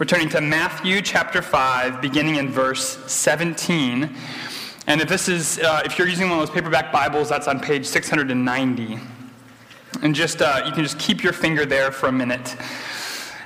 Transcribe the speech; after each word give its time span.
We're 0.00 0.06
turning 0.06 0.30
to 0.30 0.40
Matthew 0.40 1.02
chapter 1.02 1.42
5, 1.42 2.00
beginning 2.00 2.36
in 2.36 2.48
verse 2.48 2.96
17. 3.12 4.16
And 4.86 5.00
if 5.02 5.10
this 5.10 5.28
is, 5.28 5.58
uh, 5.58 5.82
if 5.84 5.98
you're 5.98 6.08
using 6.08 6.30
one 6.30 6.38
of 6.38 6.46
those 6.46 6.54
paperback 6.54 6.90
Bibles, 6.90 7.28
that's 7.28 7.46
on 7.46 7.60
page 7.60 7.84
690. 7.84 8.98
And 10.00 10.14
just, 10.14 10.40
uh, 10.40 10.62
you 10.64 10.72
can 10.72 10.84
just 10.84 10.98
keep 10.98 11.22
your 11.22 11.34
finger 11.34 11.66
there 11.66 11.92
for 11.92 12.06
a 12.08 12.12
minute. 12.12 12.56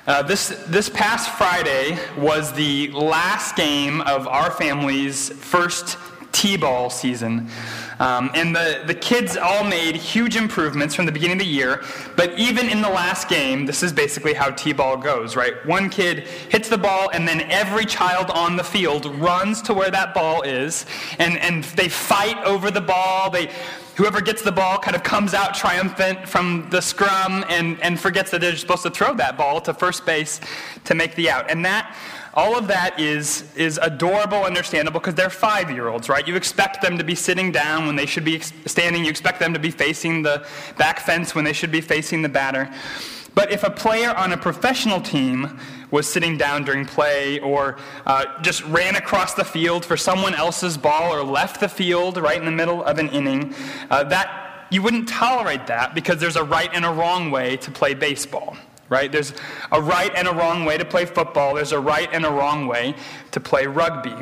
Uh, 0.06 0.22
this, 0.22 0.50
this 0.68 0.88
past 0.88 1.28
Friday 1.30 1.98
was 2.16 2.52
the 2.52 2.88
last 2.92 3.56
game 3.56 4.00
of 4.02 4.28
our 4.28 4.52
family's 4.52 5.30
first 5.30 5.98
T 6.30 6.56
ball 6.56 6.88
season. 6.88 7.50
Um, 8.04 8.30
and 8.34 8.54
the, 8.54 8.82
the 8.86 8.94
kids 8.94 9.38
all 9.38 9.64
made 9.64 9.96
huge 9.96 10.36
improvements 10.36 10.94
from 10.94 11.06
the 11.06 11.12
beginning 11.12 11.38
of 11.38 11.46
the 11.46 11.50
year, 11.50 11.82
but 12.16 12.38
even 12.38 12.68
in 12.68 12.82
the 12.82 12.88
last 12.90 13.30
game, 13.30 13.64
this 13.64 13.82
is 13.82 13.94
basically 13.94 14.34
how 14.34 14.50
T 14.50 14.74
ball 14.74 14.98
goes, 14.98 15.36
right? 15.36 15.54
One 15.64 15.88
kid 15.88 16.18
hits 16.50 16.68
the 16.68 16.76
ball, 16.76 17.08
and 17.14 17.26
then 17.26 17.40
every 17.50 17.86
child 17.86 18.28
on 18.28 18.56
the 18.56 18.62
field 18.62 19.06
runs 19.06 19.62
to 19.62 19.72
where 19.72 19.90
that 19.90 20.12
ball 20.12 20.42
is, 20.42 20.84
and, 21.18 21.38
and 21.38 21.64
they 21.64 21.88
fight 21.88 22.36
over 22.44 22.70
the 22.70 22.82
ball. 22.82 23.30
They, 23.30 23.50
whoever 23.96 24.20
gets 24.20 24.42
the 24.42 24.52
ball 24.52 24.76
kind 24.76 24.94
of 24.94 25.02
comes 25.02 25.32
out 25.32 25.54
triumphant 25.54 26.28
from 26.28 26.68
the 26.68 26.82
scrum 26.82 27.42
and, 27.48 27.80
and 27.80 27.98
forgets 27.98 28.30
that 28.32 28.42
they're 28.42 28.56
supposed 28.56 28.82
to 28.82 28.90
throw 28.90 29.14
that 29.14 29.38
ball 29.38 29.62
to 29.62 29.72
first 29.72 30.04
base 30.04 30.42
to 30.84 30.94
make 30.94 31.14
the 31.14 31.30
out. 31.30 31.50
And 31.50 31.64
that 31.64 31.96
all 32.34 32.58
of 32.58 32.66
that 32.66 32.98
is, 32.98 33.44
is 33.54 33.78
adorable, 33.80 34.42
understandable, 34.42 34.98
because 35.00 35.14
they're 35.14 35.30
five 35.30 35.70
year 35.70 35.88
olds, 35.88 36.08
right? 36.08 36.26
You 36.26 36.34
expect 36.34 36.82
them 36.82 36.98
to 36.98 37.04
be 37.04 37.14
sitting 37.14 37.52
down 37.52 37.86
when 37.86 37.94
they 37.94 38.06
should 38.06 38.24
be 38.24 38.40
standing. 38.66 39.04
You 39.04 39.10
expect 39.10 39.38
them 39.38 39.52
to 39.54 39.60
be 39.60 39.70
facing 39.70 40.22
the 40.22 40.46
back 40.76 41.00
fence 41.00 41.34
when 41.34 41.44
they 41.44 41.52
should 41.52 41.70
be 41.70 41.80
facing 41.80 42.22
the 42.22 42.28
batter. 42.28 42.68
But 43.34 43.52
if 43.52 43.64
a 43.64 43.70
player 43.70 44.10
on 44.10 44.32
a 44.32 44.36
professional 44.36 45.00
team 45.00 45.58
was 45.90 46.10
sitting 46.10 46.36
down 46.36 46.64
during 46.64 46.84
play 46.84 47.38
or 47.40 47.78
uh, 48.06 48.24
just 48.42 48.64
ran 48.64 48.96
across 48.96 49.34
the 49.34 49.44
field 49.44 49.84
for 49.84 49.96
someone 49.96 50.34
else's 50.34 50.76
ball 50.76 51.12
or 51.12 51.22
left 51.22 51.60
the 51.60 51.68
field 51.68 52.16
right 52.16 52.38
in 52.38 52.44
the 52.44 52.52
middle 52.52 52.82
of 52.84 52.98
an 52.98 53.08
inning, 53.10 53.54
uh, 53.90 54.04
that 54.04 54.66
you 54.70 54.82
wouldn't 54.82 55.08
tolerate 55.08 55.66
that 55.68 55.94
because 55.94 56.18
there's 56.20 56.36
a 56.36 56.44
right 56.44 56.70
and 56.74 56.84
a 56.84 56.90
wrong 56.90 57.30
way 57.30 57.56
to 57.58 57.70
play 57.70 57.94
baseball 57.94 58.56
right? 58.88 59.10
There's 59.10 59.32
a 59.72 59.80
right 59.80 60.12
and 60.14 60.28
a 60.28 60.32
wrong 60.32 60.64
way 60.64 60.78
to 60.78 60.84
play 60.84 61.04
football, 61.04 61.54
there's 61.54 61.72
a 61.72 61.80
right 61.80 62.08
and 62.12 62.24
a 62.24 62.30
wrong 62.30 62.66
way 62.66 62.94
to 63.30 63.40
play 63.40 63.66
rugby. 63.66 64.16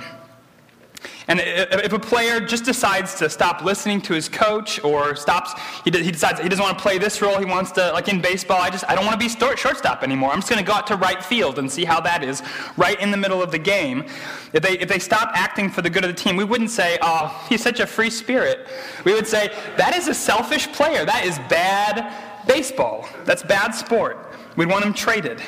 And 1.29 1.41
if 1.41 1.93
a 1.93 1.99
player 1.99 2.41
just 2.41 2.65
decides 2.65 3.15
to 3.17 3.31
stop 3.31 3.63
listening 3.63 4.01
to 4.03 4.15
his 4.15 4.29
coach 4.29 4.83
or 4.85 5.15
stops, 5.15 5.53
he, 5.85 5.91
decides 5.91 6.41
he 6.41 6.49
doesn't 6.49 6.63
want 6.63 6.77
to 6.77 6.83
play 6.83 6.99
this 6.99 7.23
role, 7.23 7.39
he 7.39 7.45
wants 7.45 7.71
to, 7.73 7.93
like 7.93 8.09
in 8.09 8.21
baseball, 8.21 8.61
I 8.61 8.71
just, 8.71 8.85
I 8.89 8.95
don't 8.95 9.07
want 9.07 9.21
to 9.21 9.27
be 9.27 9.57
shortstop 9.57 10.03
anymore. 10.03 10.31
I'm 10.31 10.39
just 10.39 10.51
going 10.51 10.63
to 10.63 10.67
go 10.67 10.75
out 10.75 10.87
to 10.89 10.97
right 10.97 11.23
field 11.23 11.59
and 11.59 11.71
see 11.71 11.85
how 11.85 12.01
that 12.01 12.25
is 12.25 12.43
right 12.77 13.01
in 13.01 13.11
the 13.11 13.17
middle 13.17 13.43
of 13.43 13.53
the 13.53 13.59
game. 13.59 14.05
If 14.53 14.63
they, 14.63 14.79
if 14.79 14.89
they 14.89 14.99
stop 14.99 15.31
acting 15.35 15.71
for 15.71 15.81
the 15.81 15.91
good 15.91 16.05
of 16.05 16.15
the 16.15 16.21
team, 16.21 16.37
we 16.37 16.45
wouldn't 16.45 16.71
say, 16.71 16.99
oh, 17.03 17.47
he's 17.49 17.63
such 17.63 17.81
a 17.81 17.87
free 17.87 18.11
spirit. 18.11 18.69
We 19.05 19.15
would 19.15 19.27
say, 19.27 19.53
that 19.77 19.97
is 19.97 20.09
a 20.09 20.15
selfish 20.15 20.71
player. 20.73 21.05
That 21.05 21.25
is 21.25 21.39
bad 21.49 22.13
baseball. 22.47 23.09
That's 23.25 23.43
bad 23.43 23.73
sport. 23.73 24.32
We'd 24.57 24.69
want 24.69 24.85
them 24.85 24.95
traded. 24.95 25.41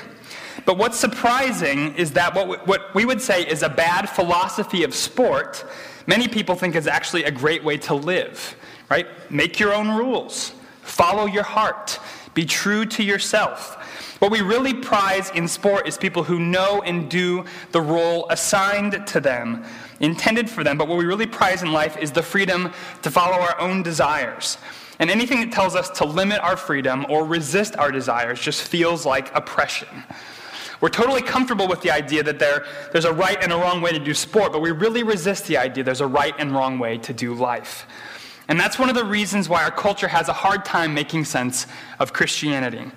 But 0.65 0.79
what's 0.79 0.99
surprising 0.99 1.95
is 1.97 2.13
that 2.13 2.35
what, 2.35 2.67
what 2.67 2.95
we 2.95 3.05
would 3.05 3.21
say 3.21 3.43
is 3.47 3.63
a 3.63 3.69
bad 3.69 4.09
philosophy 4.09 4.83
of 4.83 4.95
sport, 4.95 5.65
many 6.07 6.29
people 6.29 6.55
think 6.55 6.75
is 6.75 6.87
actually 6.87 7.25
a 7.25 7.31
great 7.31 7.63
way 7.63 7.77
to 7.79 7.95
live, 7.95 8.57
right? 8.89 9.07
Make 9.31 9.59
your 9.61 9.75
own 9.75 9.89
rules, 9.91 10.53
follow 10.83 11.27
your 11.27 11.43
heart, 11.43 11.99
be 12.35 12.45
true 12.45 12.87
to 12.87 13.03
yourself. 13.03 13.77
What 14.21 14.31
we 14.31 14.41
really 14.41 14.73
prize 14.73 15.31
in 15.31 15.47
sport 15.49 15.87
is 15.87 15.99
people 15.99 16.23
who 16.23 16.39
know 16.39 16.81
and 16.83 17.11
do 17.11 17.45
the 17.73 17.81
role 17.81 18.27
assigned 18.31 19.07
to 19.09 19.21
them, 19.21 19.65
intended 20.01 20.49
for 20.49 20.65
them. 20.65 20.79
But 20.79 20.89
what 20.89 20.97
we 20.97 21.05
really 21.05 21.27
prize 21.27 21.63
in 21.63 21.73
life 21.73 21.99
is 21.99 22.11
the 22.11 22.23
freedom 22.23 22.73
to 23.03 23.11
follow 23.11 23.37
our 23.37 23.61
own 23.61 23.83
desires. 23.83 24.57
And 24.99 25.11
anything 25.11 25.41
that 25.41 25.53
tells 25.53 25.75
us 25.75 25.91
to 25.91 26.05
limit 26.05 26.41
our 26.41 26.57
freedom 26.57 27.07
or 27.09 27.25
resist 27.25 27.77
our 27.77 27.91
desires 27.91 28.41
just 28.41 28.63
feels 28.63 29.05
like 29.05 29.35
oppression. 29.35 29.89
We're 30.81 30.89
totally 30.89 31.23
comfortable 31.23 31.67
with 31.67 31.81
the 31.81 31.91
idea 31.91 32.23
that 32.23 32.39
there, 32.39 32.67
there's 32.93 33.05
a 33.05 33.13
right 33.13 33.43
and 33.43 33.53
a 33.53 33.57
wrong 33.57 33.81
way 33.81 33.93
to 33.93 33.99
do 33.99 34.13
sport, 34.15 34.53
but 34.53 34.61
we 34.61 34.71
really 34.71 35.03
resist 35.03 35.47
the 35.47 35.57
idea 35.57 35.83
there's 35.83 36.01
a 36.01 36.07
right 36.07 36.35
and 36.39 36.53
wrong 36.53 36.79
way 36.79 36.99
to 36.99 37.13
do 37.13 37.35
life. 37.35 37.87
And 38.49 38.61
that's 38.61 38.79
one 38.79 38.91
of 38.91 38.95
the 38.95 39.05
reasons 39.05 39.49
why 39.49 39.65
our 39.65 39.71
culture 39.71 40.09
has 40.09 40.29
a 40.29 40.33
hard 40.33 40.65
time 40.65 40.93
making 40.93 41.25
sense 41.25 41.67
of 41.99 42.13
Christianity. 42.13 42.91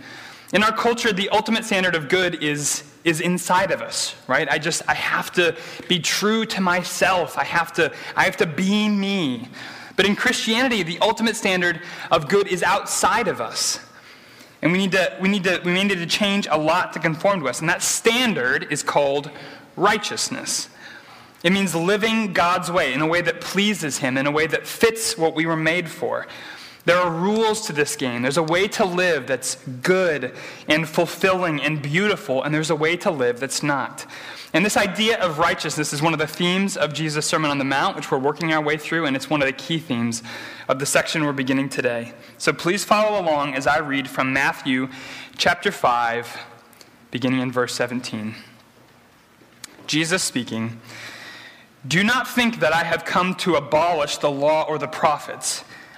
In 0.54 0.64
our 0.64 0.72
culture, 0.72 1.14
the 1.14 1.30
ultimate 1.30 1.66
standard 1.66 1.96
of 1.96 2.10
good 2.10 2.44
is, 2.44 2.84
is 3.04 3.22
inside 3.22 3.72
of 3.72 3.82
us, 3.82 4.16
right? 4.28 4.50
I 4.50 4.60
just, 4.60 4.82
I 4.88 4.94
have 4.94 5.32
to 5.34 5.56
be 5.88 6.00
true 6.00 6.46
to 6.48 6.62
myself. 6.62 7.38
I 7.38 7.44
have 7.44 7.74
to, 7.74 7.92
I 8.16 8.24
have 8.24 8.38
to 8.38 8.46
be 8.46 8.88
me. 8.90 9.50
But 9.98 10.06
in 10.06 10.16
Christianity, 10.16 10.84
the 10.84 11.00
ultimate 11.00 11.36
standard 11.36 11.82
of 12.10 12.30
good 12.30 12.48
is 12.48 12.64
outside 12.64 13.28
of 13.28 13.42
us. 13.42 13.80
And 14.62 14.72
we 14.72 14.78
need 14.78 14.94
to, 14.94 15.18
we 15.20 15.28
need 15.28 15.44
to, 15.44 15.60
we 15.66 15.74
need 15.74 15.90
to 15.90 16.06
change 16.06 16.48
a 16.50 16.58
lot 16.58 16.94
to 16.94 17.00
conform 17.00 17.42
to 17.42 17.48
us. 17.48 17.60
And 17.60 17.68
that 17.68 17.82
standard 17.82 18.72
is 18.72 18.84
called 18.84 19.30
righteousness. 19.76 20.70
It 21.44 21.52
means 21.52 21.76
living 21.76 22.34
God's 22.34 22.72
way 22.72 22.94
in 22.94 23.02
a 23.02 23.08
way 23.08 23.22
that 23.22 23.42
pleases 23.42 23.98
Him, 23.98 24.18
in 24.18 24.26
a 24.26 24.32
way 24.32 24.48
that 24.48 24.66
fits 24.66 25.18
what 25.18 25.36
we 25.36 25.46
were 25.46 25.58
made 25.58 25.90
for. 25.90 26.28
There 26.88 26.98
are 26.98 27.12
rules 27.12 27.68
to 27.68 27.74
this 27.74 27.98
game. 27.98 28.22
There's 28.22 28.38
a 28.38 28.44
way 28.44 28.70
to 28.70 28.86
live 28.86 29.28
that's 29.28 29.56
good 29.84 30.34
and 30.70 30.88
fulfilling 30.88 31.62
and 31.62 31.82
beautiful, 31.82 32.42
and 32.42 32.56
there's 32.56 32.70
a 32.70 32.78
way 32.78 32.96
to 32.96 33.12
live 33.12 33.42
that's 33.42 33.62
not. 33.62 34.06
And 34.54 34.66
this 34.66 34.78
idea 34.78 35.20
of 35.20 35.38
righteousness 35.38 35.92
is 35.92 36.02
one 36.02 36.14
of 36.14 36.20
the 36.20 36.28
themes 36.28 36.78
of 36.78 36.94
Jesus' 36.94 37.26
Sermon 37.26 37.52
on 37.52 37.58
the 37.58 37.66
Mount, 37.66 37.98
which 37.98 38.10
we're 38.10 38.18
working 38.18 38.54
our 38.54 38.64
way 38.64 38.78
through, 38.78 39.06
and 39.06 39.18
it's 39.18 39.30
one 39.30 39.42
of 39.42 39.48
the 39.48 39.52
key 39.52 39.80
themes 39.80 40.24
of 40.70 40.80
the 40.80 40.86
section 40.86 41.26
we're 41.26 41.34
beginning 41.34 41.68
today. 41.68 42.14
So 42.38 42.54
please 42.54 42.86
follow 42.86 43.20
along 43.20 43.54
as 43.54 43.68
I 43.68 43.80
read 43.80 44.08
from 44.10 44.32
Matthew 44.32 44.88
chapter 45.36 45.74
5, 45.74 46.40
beginning 47.12 47.42
in 47.42 47.52
verse 47.52 47.76
17. 47.76 48.34
Jesus 49.88 50.24
speaking, 50.24 50.80
Do 51.86 52.02
not 52.02 52.30
think 52.30 52.62
that 52.62 52.72
I 52.72 52.86
have 52.86 53.04
come 53.04 53.36
to 53.36 53.56
abolish 53.56 54.20
the 54.20 54.32
law 54.32 54.64
or 54.64 54.78
the 54.78 54.88
prophets. 54.88 55.66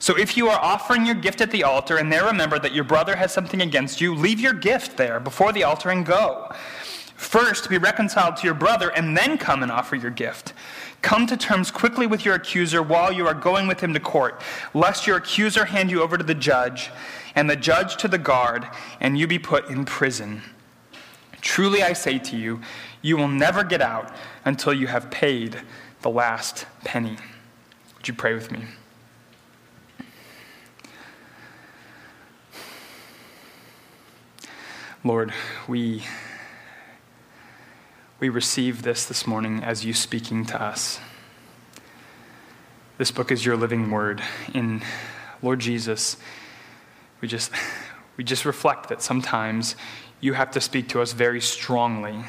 So 0.00 0.16
if 0.16 0.34
you 0.34 0.48
are 0.48 0.58
offering 0.58 1.04
your 1.04 1.14
gift 1.14 1.42
at 1.42 1.50
the 1.50 1.62
altar 1.62 1.98
and 1.98 2.10
there 2.10 2.24
remember 2.24 2.58
that 2.58 2.72
your 2.72 2.84
brother 2.84 3.14
has 3.16 3.32
something 3.32 3.60
against 3.60 4.00
you, 4.00 4.14
leave 4.14 4.40
your 4.40 4.54
gift 4.54 4.96
there 4.96 5.20
before 5.20 5.52
the 5.52 5.62
altar 5.62 5.90
and 5.90 6.06
go. 6.06 6.50
First, 7.16 7.68
be 7.68 7.76
reconciled 7.76 8.38
to 8.38 8.46
your 8.46 8.54
brother, 8.54 8.88
and 8.88 9.14
then 9.14 9.36
come 9.36 9.62
and 9.62 9.70
offer 9.70 9.94
your 9.94 10.10
gift. 10.10 10.54
Come 11.02 11.26
to 11.26 11.36
terms 11.36 11.70
quickly 11.70 12.06
with 12.06 12.24
your 12.24 12.34
accuser 12.34 12.82
while 12.82 13.12
you 13.12 13.26
are 13.26 13.34
going 13.34 13.68
with 13.68 13.80
him 13.80 13.92
to 13.92 14.00
court, 14.00 14.40
lest 14.72 15.06
your 15.06 15.18
accuser 15.18 15.66
hand 15.66 15.90
you 15.90 16.00
over 16.00 16.16
to 16.16 16.24
the 16.24 16.34
judge, 16.34 16.90
and 17.34 17.48
the 17.48 17.56
judge 17.56 17.98
to 17.98 18.08
the 18.08 18.16
guard, 18.16 18.66
and 19.00 19.18
you 19.18 19.26
be 19.26 19.38
put 19.38 19.68
in 19.68 19.84
prison. 19.84 20.40
Truly 21.42 21.82
I 21.82 21.92
say 21.92 22.18
to 22.18 22.38
you, 22.38 22.62
you 23.02 23.18
will 23.18 23.28
never 23.28 23.64
get 23.64 23.82
out 23.82 24.14
until 24.46 24.72
you 24.72 24.86
have 24.86 25.10
paid 25.10 25.60
the 26.00 26.10
last 26.10 26.64
penny. 26.84 27.18
Would 27.98 28.08
you 28.08 28.14
pray 28.14 28.32
with 28.32 28.50
me? 28.50 28.62
Lord, 35.02 35.32
we 35.66 36.02
we 38.20 38.28
receive 38.28 38.82
this 38.82 39.06
this 39.06 39.26
morning 39.26 39.62
as 39.62 39.82
you 39.82 39.94
speaking 39.94 40.44
to 40.44 40.62
us. 40.62 41.00
This 42.98 43.10
book 43.10 43.32
is 43.32 43.46
your 43.46 43.56
living 43.56 43.90
word. 43.90 44.22
In 44.52 44.82
Lord 45.40 45.60
Jesus, 45.60 46.18
we 47.22 47.28
just, 47.28 47.50
we 48.18 48.24
just 48.24 48.44
reflect 48.44 48.90
that 48.90 49.00
sometimes 49.00 49.74
you 50.20 50.34
have 50.34 50.50
to 50.50 50.60
speak 50.60 50.90
to 50.90 51.00
us 51.00 51.14
very 51.14 51.40
strongly. 51.40 52.26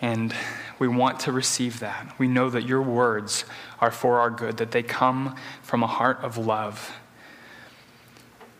And 0.00 0.32
we 0.78 0.86
want 0.86 1.18
to 1.20 1.32
receive 1.32 1.80
that. 1.80 2.14
We 2.20 2.28
know 2.28 2.50
that 2.50 2.68
your 2.68 2.82
words 2.82 3.44
are 3.80 3.90
for 3.90 4.20
our 4.20 4.30
good, 4.30 4.58
that 4.58 4.70
they 4.70 4.84
come 4.84 5.34
from 5.60 5.82
a 5.82 5.88
heart 5.88 6.20
of 6.22 6.38
love. 6.38 6.96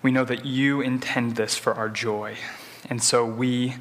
We 0.02 0.10
know 0.10 0.24
that 0.24 0.44
you 0.44 0.80
intend 0.80 1.36
this 1.36 1.56
for 1.56 1.74
our 1.74 1.88
joy. 1.88 2.38
And 2.90 3.02
so 3.02 3.24
we 3.24 3.76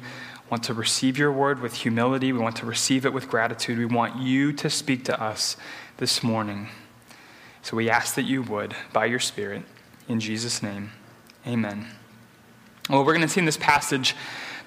want 0.50 0.62
to 0.64 0.74
receive 0.74 1.18
your 1.18 1.32
word 1.32 1.60
with 1.60 1.74
humility. 1.74 2.32
We 2.32 2.38
want 2.38 2.56
to 2.56 2.66
receive 2.66 3.04
it 3.04 3.12
with 3.12 3.28
gratitude. 3.28 3.78
We 3.78 3.86
want 3.86 4.20
you 4.20 4.52
to 4.52 4.70
speak 4.70 5.04
to 5.04 5.20
us 5.20 5.56
this 5.96 6.22
morning. 6.22 6.68
So 7.62 7.76
we 7.76 7.88
ask 7.88 8.14
that 8.14 8.24
you 8.24 8.42
would, 8.42 8.74
by 8.92 9.06
your 9.06 9.20
Spirit, 9.20 9.62
in 10.08 10.20
Jesus' 10.20 10.62
name. 10.62 10.92
Amen. 11.46 11.86
Well, 12.90 13.04
we're 13.04 13.14
going 13.14 13.26
to 13.26 13.28
see 13.28 13.40
in 13.40 13.46
this 13.46 13.56
passage 13.56 14.14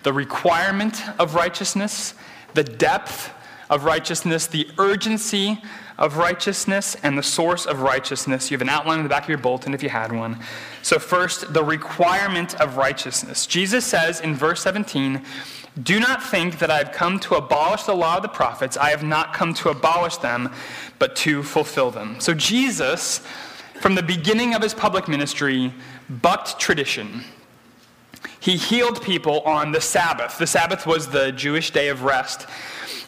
the 0.04 0.14
requirement 0.14 1.02
of 1.20 1.36
righteousness, 1.36 2.16
the 2.54 2.64
depth 2.64 3.32
of 3.70 3.84
righteousness, 3.84 4.48
the 4.48 4.68
urgency 4.78 5.62
of 5.98 6.18
righteousness, 6.18 6.96
and 7.02 7.18
the 7.18 7.24
source 7.24 7.66
of 7.66 7.82
righteousness. 7.82 8.52
You 8.52 8.56
have 8.56 8.62
an 8.62 8.70
outline 8.70 9.00
in 9.00 9.04
the 9.04 9.10
back 9.10 9.24
of 9.24 9.30
your 9.30 9.38
bulletin 9.38 9.74
if 9.74 9.82
you 9.82 9.90
had 9.90 10.12
one. 10.12 10.40
So, 10.84 11.00
first, 11.00 11.54
the 11.54 11.64
requirement 11.64 12.60
of 12.62 12.78
righteousness. 12.78 13.48
Jesus 13.48 13.86
says 13.86 14.20
in 14.20 14.36
verse 14.36 14.62
17, 14.62 15.22
Do 15.82 16.00
not 16.00 16.24
think 16.24 16.60
that 16.60 16.70
I 16.70 16.78
have 16.78 16.92
come 16.92 17.20
to 17.22 17.36
abolish 17.36 17.84
the 17.84 17.96
law 17.96 18.18
of 18.18 18.22
the 18.22 18.30
prophets. 18.30 18.78
I 18.78 18.92
have 18.92 19.04
not 19.04 19.34
come 19.34 19.54
to 19.56 19.70
abolish 19.70 20.18
them, 20.18 20.54
but 21.00 21.16
to 21.18 21.42
fulfill 21.42 21.90
them. 21.90 22.20
So, 22.20 22.34
Jesus, 22.34 23.22
from 23.82 23.96
the 23.96 24.04
beginning 24.04 24.54
of 24.54 24.62
his 24.62 24.74
public 24.74 25.08
ministry, 25.08 25.74
bucked 26.10 26.60
tradition. 26.60 27.24
He 28.40 28.58
healed 28.58 29.02
people 29.02 29.42
on 29.42 29.72
the 29.72 29.82
Sabbath. 29.82 30.38
The 30.38 30.48
Sabbath 30.48 30.86
was 30.86 31.08
the 31.08 31.32
Jewish 31.32 31.72
day 31.72 31.90
of 31.90 32.04
rest. 32.04 32.48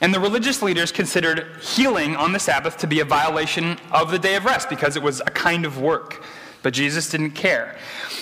And 0.02 0.14
the 0.14 0.20
religious 0.20 0.62
leaders 0.62 0.92
considered 0.92 1.58
healing 1.62 2.16
on 2.16 2.32
the 2.32 2.40
Sabbath 2.40 2.78
to 2.78 2.88
be 2.88 3.02
a 3.02 3.06
violation 3.06 3.78
of 3.92 4.12
the 4.12 4.20
day 4.20 4.36
of 4.36 4.46
rest 4.46 4.70
because 4.70 4.96
it 4.96 5.04
was 5.04 5.20
a 5.22 5.32
kind 5.32 5.66
of 5.66 5.80
work. 5.80 6.24
But 6.62 6.74
Jesus 6.74 7.10
didn't 7.10 7.32
care. 7.32 7.78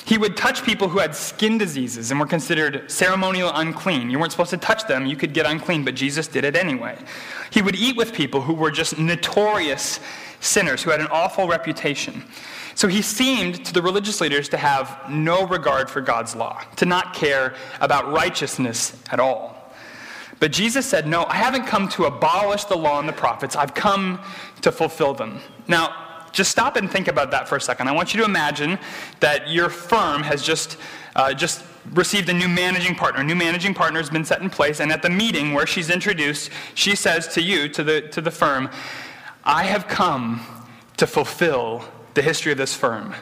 He 0.06 0.18
would 0.18 0.38
touch 0.38 0.63
people 0.63 0.88
who 0.88 1.00
had 1.00 1.16
skin 1.16 1.57
diseases 1.57 2.12
and 2.12 2.19
were 2.19 2.28
considered 2.28 2.89
ceremonial 2.89 3.51
unclean. 3.54 4.10
You 4.10 4.19
weren't 4.19 4.31
supposed 4.31 4.51
to 4.51 4.57
touch 4.57 4.88
them, 4.88 5.06
you 5.06 5.16
could 5.16 5.34
get 5.34 5.45
unclean, 5.45 5.84
but 5.84 5.95
Jesus 5.95 6.28
did 6.28 6.45
it 6.45 6.56
anyway. 6.56 6.98
He 7.50 7.62
would 7.62 7.75
eat 7.75 7.98
with 7.98 8.13
people 8.13 8.42
who 8.42 8.54
were 8.54 8.72
just 8.72 8.98
notorious 8.98 10.00
sinners, 10.39 10.84
who 10.84 10.92
had 10.92 11.01
an 11.01 11.07
awful 11.07 11.48
reputation. 11.48 12.24
So 12.77 12.88
he 12.88 13.01
seemed 13.01 13.65
to 13.65 13.74
the 13.74 13.81
religious 13.81 14.21
leaders 14.21 14.50
to 14.50 14.57
have 14.57 15.09
no 15.09 15.47
regard 15.47 15.89
for 15.89 16.00
God's 16.00 16.35
law, 16.35 16.62
to 16.75 16.85
not 16.85 17.12
care 17.12 17.56
about 17.81 18.12
righteousness 18.12 18.95
at 19.09 19.19
all. 19.19 19.74
But 20.39 20.51
Jesus 20.51 20.85
said, 20.85 21.07
No, 21.07 21.25
I 21.25 21.38
haven't 21.38 21.65
come 21.65 21.89
to 21.89 22.06
abolish 22.06 22.65
the 22.65 22.77
law 22.77 23.00
and 23.00 23.09
the 23.09 23.13
prophets, 23.13 23.56
I've 23.56 23.74
come 23.74 24.19
to 24.62 24.71
fulfill 24.71 25.15
them. 25.15 25.39
Now, 25.68 26.27
just 26.31 26.51
stop 26.51 26.75
and 26.75 26.88
think 26.88 27.07
about 27.07 27.31
that 27.31 27.47
for 27.47 27.56
a 27.56 27.62
second. 27.62 27.88
I 27.88 27.94
want 27.94 28.13
you 28.13 28.19
to 28.19 28.25
imagine 28.27 28.77
that 29.21 29.50
your 29.50 29.69
firm 29.69 30.21
has 30.21 30.44
just, 30.44 30.77
uh, 31.15 31.33
just 31.33 31.63
received 31.94 32.29
a 32.29 32.33
new 32.33 32.47
managing 32.47 32.94
partner. 32.94 33.21
A 33.21 33.24
new 33.24 33.33
managing 33.35 33.74
partner 33.74 34.00
has 34.00 34.12
been 34.12 34.24
set 34.24 34.44
in 34.44 34.51
place, 34.51 34.81
and 34.81 34.91
at 34.91 35.01
the 35.01 35.09
meeting 35.09 35.56
where 35.56 35.65
she's 35.65 35.89
introduced, 35.89 36.51
she 36.75 36.95
says 36.95 37.27
to 37.29 37.41
you, 37.41 37.69
to 37.69 37.83
the, 37.83 38.01
to 38.09 38.21
the 38.21 38.29
firm, 38.29 38.69
I 39.44 39.63
have 39.63 39.88
come 39.88 40.45
to 40.97 41.07
fulfill 41.07 41.83
the 42.18 42.22
history 42.22 42.52
of 42.52 42.58
this 42.58 42.75
firm 42.75 43.16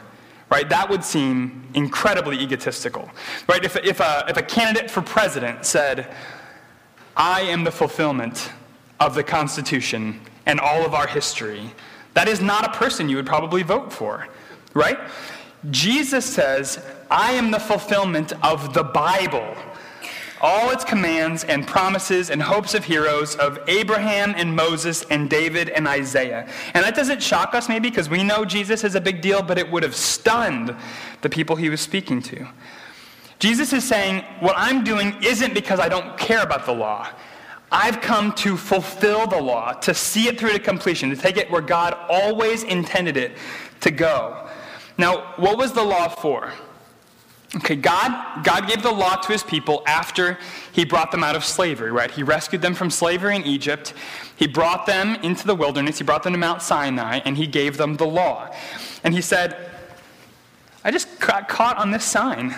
right? 0.48 0.68
That 0.68 0.88
would 0.88 1.04
seem 1.04 1.68
incredibly 1.74 2.38
egotistical, 2.38 3.10
right? 3.48 3.64
If, 3.64 3.76
if, 3.76 4.00
a, 4.00 4.24
if 4.28 4.36
a 4.36 4.42
candidate 4.42 4.90
for 4.90 5.02
president 5.02 5.66
said, 5.66 6.14
I 7.16 7.40
am 7.42 7.64
the 7.64 7.72
fulfillment 7.72 8.50
of 9.00 9.14
the 9.14 9.24
Constitution 9.24 10.20
and 10.46 10.60
all 10.60 10.84
of 10.84 10.94
our 10.94 11.06
history. 11.06 11.72
That 12.14 12.28
is 12.28 12.40
not 12.40 12.64
a 12.64 12.78
person 12.78 13.08
you 13.08 13.16
would 13.16 13.26
probably 13.26 13.62
vote 13.62 13.92
for, 13.92 14.28
right? 14.74 14.98
Jesus 15.70 16.24
says, 16.24 16.84
I 17.10 17.32
am 17.32 17.50
the 17.50 17.58
fulfillment 17.58 18.32
of 18.44 18.72
the 18.72 18.84
Bible. 18.84 19.56
All 20.40 20.70
its 20.70 20.84
commands 20.84 21.44
and 21.44 21.66
promises 21.66 22.30
and 22.30 22.42
hopes 22.42 22.74
of 22.74 22.84
heroes 22.84 23.36
of 23.36 23.58
Abraham 23.68 24.34
and 24.36 24.54
Moses 24.54 25.04
and 25.10 25.30
David 25.30 25.70
and 25.70 25.88
Isaiah. 25.88 26.48
And 26.74 26.84
that 26.84 26.94
doesn't 26.94 27.22
shock 27.22 27.54
us, 27.54 27.68
maybe, 27.68 27.88
because 27.88 28.10
we 28.10 28.22
know 28.22 28.44
Jesus 28.44 28.84
is 28.84 28.94
a 28.94 29.00
big 29.00 29.20
deal, 29.20 29.42
but 29.42 29.58
it 29.58 29.70
would 29.70 29.82
have 29.82 29.96
stunned 29.96 30.76
the 31.22 31.28
people 31.28 31.56
he 31.56 31.70
was 31.70 31.80
speaking 31.80 32.20
to. 32.22 32.46
Jesus 33.38 33.72
is 33.72 33.84
saying, 33.84 34.24
What 34.40 34.54
I'm 34.58 34.84
doing 34.84 35.16
isn't 35.22 35.54
because 35.54 35.80
I 35.80 35.88
don't 35.88 36.16
care 36.18 36.42
about 36.42 36.66
the 36.66 36.72
law. 36.72 37.08
I've 37.70 38.00
come 38.00 38.32
to 38.34 38.56
fulfill 38.56 39.26
the 39.26 39.40
law, 39.40 39.72
to 39.72 39.92
see 39.92 40.28
it 40.28 40.38
through 40.38 40.52
to 40.52 40.58
completion, 40.58 41.10
to 41.10 41.16
take 41.16 41.36
it 41.36 41.50
where 41.50 41.60
God 41.60 41.94
always 42.08 42.62
intended 42.62 43.16
it 43.16 43.36
to 43.80 43.90
go. 43.90 44.48
Now, 44.98 45.34
what 45.36 45.58
was 45.58 45.72
the 45.72 45.82
law 45.82 46.08
for? 46.08 46.52
Okay, 47.56 47.76
God, 47.76 48.44
God 48.44 48.68
gave 48.68 48.82
the 48.82 48.90
law 48.90 49.16
to 49.16 49.32
his 49.32 49.42
people 49.42 49.82
after 49.86 50.38
he 50.72 50.84
brought 50.84 51.10
them 51.10 51.24
out 51.24 51.34
of 51.34 51.44
slavery, 51.44 51.90
right? 51.90 52.10
He 52.10 52.22
rescued 52.22 52.60
them 52.60 52.74
from 52.74 52.90
slavery 52.90 53.34
in 53.34 53.44
Egypt. 53.44 53.94
He 54.36 54.46
brought 54.46 54.84
them 54.84 55.14
into 55.22 55.46
the 55.46 55.54
wilderness. 55.54 55.96
He 55.96 56.04
brought 56.04 56.22
them 56.22 56.34
to 56.34 56.38
Mount 56.38 56.60
Sinai, 56.60 57.20
and 57.24 57.36
he 57.36 57.46
gave 57.46 57.78
them 57.78 57.96
the 57.96 58.06
law. 58.06 58.54
And 59.04 59.14
he 59.14 59.22
said, 59.22 59.70
I 60.84 60.90
just 60.90 61.18
got 61.18 61.48
caught 61.48 61.78
on 61.78 61.90
this 61.90 62.04
sign. 62.04 62.54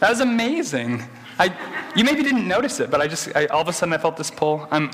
That 0.00 0.10
was 0.10 0.20
amazing. 0.20 1.04
I, 1.38 1.54
you 1.94 2.04
maybe 2.04 2.22
didn't 2.22 2.46
notice 2.46 2.80
it, 2.80 2.90
but 2.90 3.00
I 3.00 3.06
just, 3.06 3.34
I, 3.36 3.46
all 3.46 3.62
of 3.62 3.68
a 3.68 3.72
sudden 3.72 3.92
I 3.92 3.98
felt 3.98 4.16
this 4.16 4.30
pull. 4.30 4.66
I'm 4.72 4.90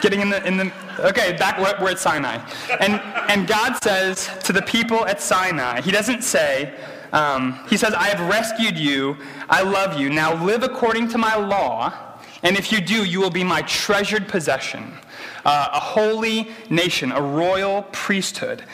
getting 0.00 0.20
in 0.20 0.30
the, 0.30 0.46
in 0.46 0.56
the 0.56 0.72
okay, 1.00 1.36
back, 1.36 1.58
we're, 1.58 1.74
we're 1.82 1.90
at 1.90 1.98
Sinai. 1.98 2.38
And, 2.80 3.00
and 3.28 3.48
God 3.48 3.82
says 3.82 4.30
to 4.44 4.52
the 4.52 4.62
people 4.62 5.04
at 5.06 5.20
Sinai, 5.20 5.80
He 5.80 5.90
doesn't 5.90 6.22
say, 6.22 6.74
um, 7.12 7.60
He 7.68 7.76
says, 7.76 7.94
I 7.94 8.08
have 8.08 8.20
rescued 8.28 8.78
you, 8.78 9.16
I 9.48 9.62
love 9.62 9.98
you, 9.98 10.10
now 10.10 10.44
live 10.44 10.62
according 10.62 11.08
to 11.08 11.18
my 11.18 11.36
law, 11.36 11.92
and 12.42 12.56
if 12.56 12.72
you 12.72 12.80
do, 12.80 13.04
you 13.04 13.20
will 13.20 13.30
be 13.30 13.44
my 13.44 13.62
treasured 13.62 14.28
possession, 14.28 14.92
uh, 15.44 15.68
a 15.72 15.80
holy 15.80 16.50
nation, 16.70 17.12
a 17.12 17.22
royal 17.22 17.82
priesthood. 17.92 18.64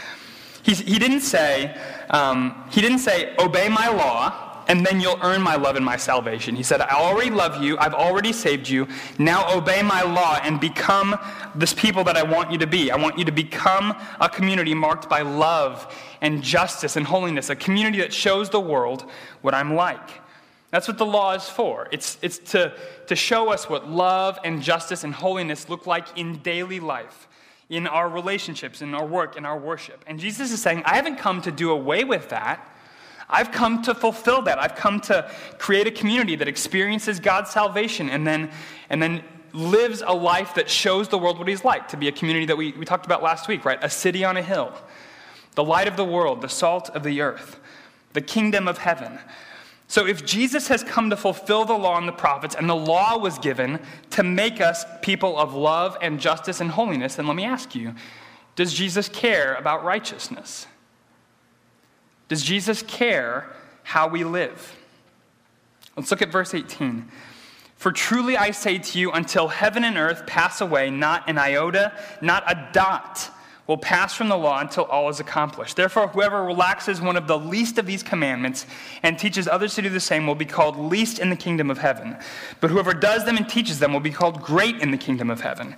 He's, 0.62 0.80
he 0.80 0.98
didn't 0.98 1.20
say, 1.20 1.76
um, 2.10 2.64
he 2.70 2.80
didn't 2.80 3.00
say, 3.00 3.34
obey 3.38 3.68
my 3.68 3.88
law, 3.88 4.47
and 4.68 4.84
then 4.84 5.00
you'll 5.00 5.18
earn 5.22 5.40
my 5.40 5.56
love 5.56 5.76
and 5.76 5.84
my 5.84 5.96
salvation. 5.96 6.54
He 6.54 6.62
said, 6.62 6.80
I 6.82 6.94
already 6.94 7.30
love 7.30 7.62
you, 7.62 7.76
I've 7.78 7.94
already 7.94 8.32
saved 8.32 8.68
you. 8.68 8.86
Now 9.18 9.52
obey 9.52 9.82
my 9.82 10.02
law 10.02 10.38
and 10.42 10.60
become 10.60 11.18
this 11.54 11.72
people 11.72 12.04
that 12.04 12.16
I 12.16 12.22
want 12.22 12.52
you 12.52 12.58
to 12.58 12.66
be. 12.66 12.90
I 12.90 12.96
want 12.96 13.18
you 13.18 13.24
to 13.24 13.32
become 13.32 13.96
a 14.20 14.28
community 14.28 14.74
marked 14.74 15.08
by 15.08 15.22
love 15.22 15.92
and 16.20 16.42
justice 16.42 16.96
and 16.96 17.06
holiness, 17.06 17.48
a 17.50 17.56
community 17.56 17.98
that 17.98 18.12
shows 18.12 18.50
the 18.50 18.60
world 18.60 19.10
what 19.40 19.54
I'm 19.54 19.74
like. 19.74 20.20
That's 20.70 20.86
what 20.86 20.98
the 20.98 21.06
law 21.06 21.32
is 21.32 21.48
for. 21.48 21.88
It's, 21.90 22.18
it's 22.20 22.38
to, 22.52 22.74
to 23.06 23.16
show 23.16 23.50
us 23.50 23.70
what 23.70 23.88
love 23.88 24.38
and 24.44 24.62
justice 24.62 25.02
and 25.02 25.14
holiness 25.14 25.68
look 25.70 25.86
like 25.86 26.18
in 26.18 26.38
daily 26.38 26.78
life, 26.78 27.26
in 27.70 27.86
our 27.86 28.08
relationships, 28.08 28.82
in 28.82 28.94
our 28.94 29.06
work, 29.06 29.36
in 29.38 29.46
our 29.46 29.58
worship. 29.58 30.04
And 30.06 30.20
Jesus 30.20 30.52
is 30.52 30.60
saying, 30.60 30.82
I 30.84 30.96
haven't 30.96 31.16
come 31.16 31.40
to 31.42 31.50
do 31.50 31.70
away 31.70 32.04
with 32.04 32.28
that. 32.28 32.74
I've 33.30 33.52
come 33.52 33.82
to 33.82 33.94
fulfill 33.94 34.42
that. 34.42 34.58
I've 34.58 34.74
come 34.74 35.00
to 35.02 35.30
create 35.58 35.86
a 35.86 35.90
community 35.90 36.36
that 36.36 36.48
experiences 36.48 37.20
God's 37.20 37.50
salvation 37.50 38.08
and 38.08 38.26
then, 38.26 38.50
and 38.88 39.02
then 39.02 39.22
lives 39.52 40.02
a 40.06 40.14
life 40.14 40.54
that 40.54 40.68
shows 40.68 41.08
the 41.08 41.18
world 41.18 41.38
what 41.38 41.48
He's 41.48 41.64
like, 41.64 41.88
to 41.88 41.96
be 41.96 42.08
a 42.08 42.12
community 42.12 42.46
that 42.46 42.56
we, 42.56 42.72
we 42.72 42.84
talked 42.84 43.06
about 43.06 43.22
last 43.22 43.48
week, 43.48 43.64
right? 43.64 43.78
A 43.82 43.90
city 43.90 44.24
on 44.24 44.36
a 44.36 44.42
hill, 44.42 44.72
the 45.54 45.64
light 45.64 45.88
of 45.88 45.96
the 45.96 46.04
world, 46.04 46.40
the 46.40 46.48
salt 46.48 46.90
of 46.90 47.02
the 47.02 47.20
earth, 47.20 47.60
the 48.12 48.20
kingdom 48.20 48.66
of 48.68 48.78
heaven. 48.78 49.18
So, 49.90 50.06
if 50.06 50.24
Jesus 50.24 50.68
has 50.68 50.84
come 50.84 51.08
to 51.10 51.16
fulfill 51.16 51.64
the 51.64 51.72
law 51.72 51.96
and 51.96 52.06
the 52.06 52.12
prophets, 52.12 52.54
and 52.54 52.68
the 52.68 52.76
law 52.76 53.18
was 53.18 53.38
given 53.38 53.80
to 54.10 54.22
make 54.22 54.60
us 54.60 54.84
people 55.00 55.38
of 55.38 55.54
love 55.54 55.96
and 56.02 56.20
justice 56.20 56.60
and 56.60 56.70
holiness, 56.70 57.14
then 57.14 57.26
let 57.26 57.36
me 57.36 57.44
ask 57.44 57.74
you 57.74 57.94
does 58.54 58.74
Jesus 58.74 59.08
care 59.08 59.54
about 59.54 59.84
righteousness? 59.84 60.66
Does 62.28 62.42
Jesus 62.42 62.82
care 62.82 63.46
how 63.82 64.08
we 64.08 64.22
live? 64.22 64.76
Let's 65.96 66.10
look 66.10 66.22
at 66.22 66.30
verse 66.30 66.54
18. 66.54 67.08
For 67.76 67.92
truly 67.92 68.36
I 68.36 68.50
say 68.50 68.78
to 68.78 68.98
you, 68.98 69.12
until 69.12 69.48
heaven 69.48 69.84
and 69.84 69.96
earth 69.96 70.26
pass 70.26 70.60
away, 70.60 70.90
not 70.90 71.28
an 71.28 71.38
iota, 71.38 71.92
not 72.20 72.44
a 72.50 72.68
dot 72.72 73.30
will 73.68 73.78
pass 73.78 74.14
from 74.14 74.28
the 74.28 74.36
law 74.36 74.60
until 74.60 74.84
all 74.84 75.10
is 75.10 75.20
accomplished. 75.20 75.76
Therefore, 75.76 76.08
whoever 76.08 76.42
relaxes 76.42 77.02
one 77.02 77.16
of 77.16 77.26
the 77.26 77.38
least 77.38 77.76
of 77.76 77.84
these 77.84 78.02
commandments 78.02 78.66
and 79.02 79.18
teaches 79.18 79.46
others 79.46 79.74
to 79.74 79.82
do 79.82 79.90
the 79.90 80.00
same 80.00 80.26
will 80.26 80.34
be 80.34 80.46
called 80.46 80.76
least 80.76 81.18
in 81.18 81.28
the 81.28 81.36
kingdom 81.36 81.70
of 81.70 81.78
heaven. 81.78 82.16
But 82.60 82.70
whoever 82.70 82.94
does 82.94 83.26
them 83.26 83.36
and 83.36 83.48
teaches 83.48 83.78
them 83.78 83.92
will 83.92 84.00
be 84.00 84.10
called 84.10 84.40
great 84.42 84.80
in 84.80 84.90
the 84.90 84.96
kingdom 84.96 85.28
of 85.30 85.42
heaven. 85.42 85.76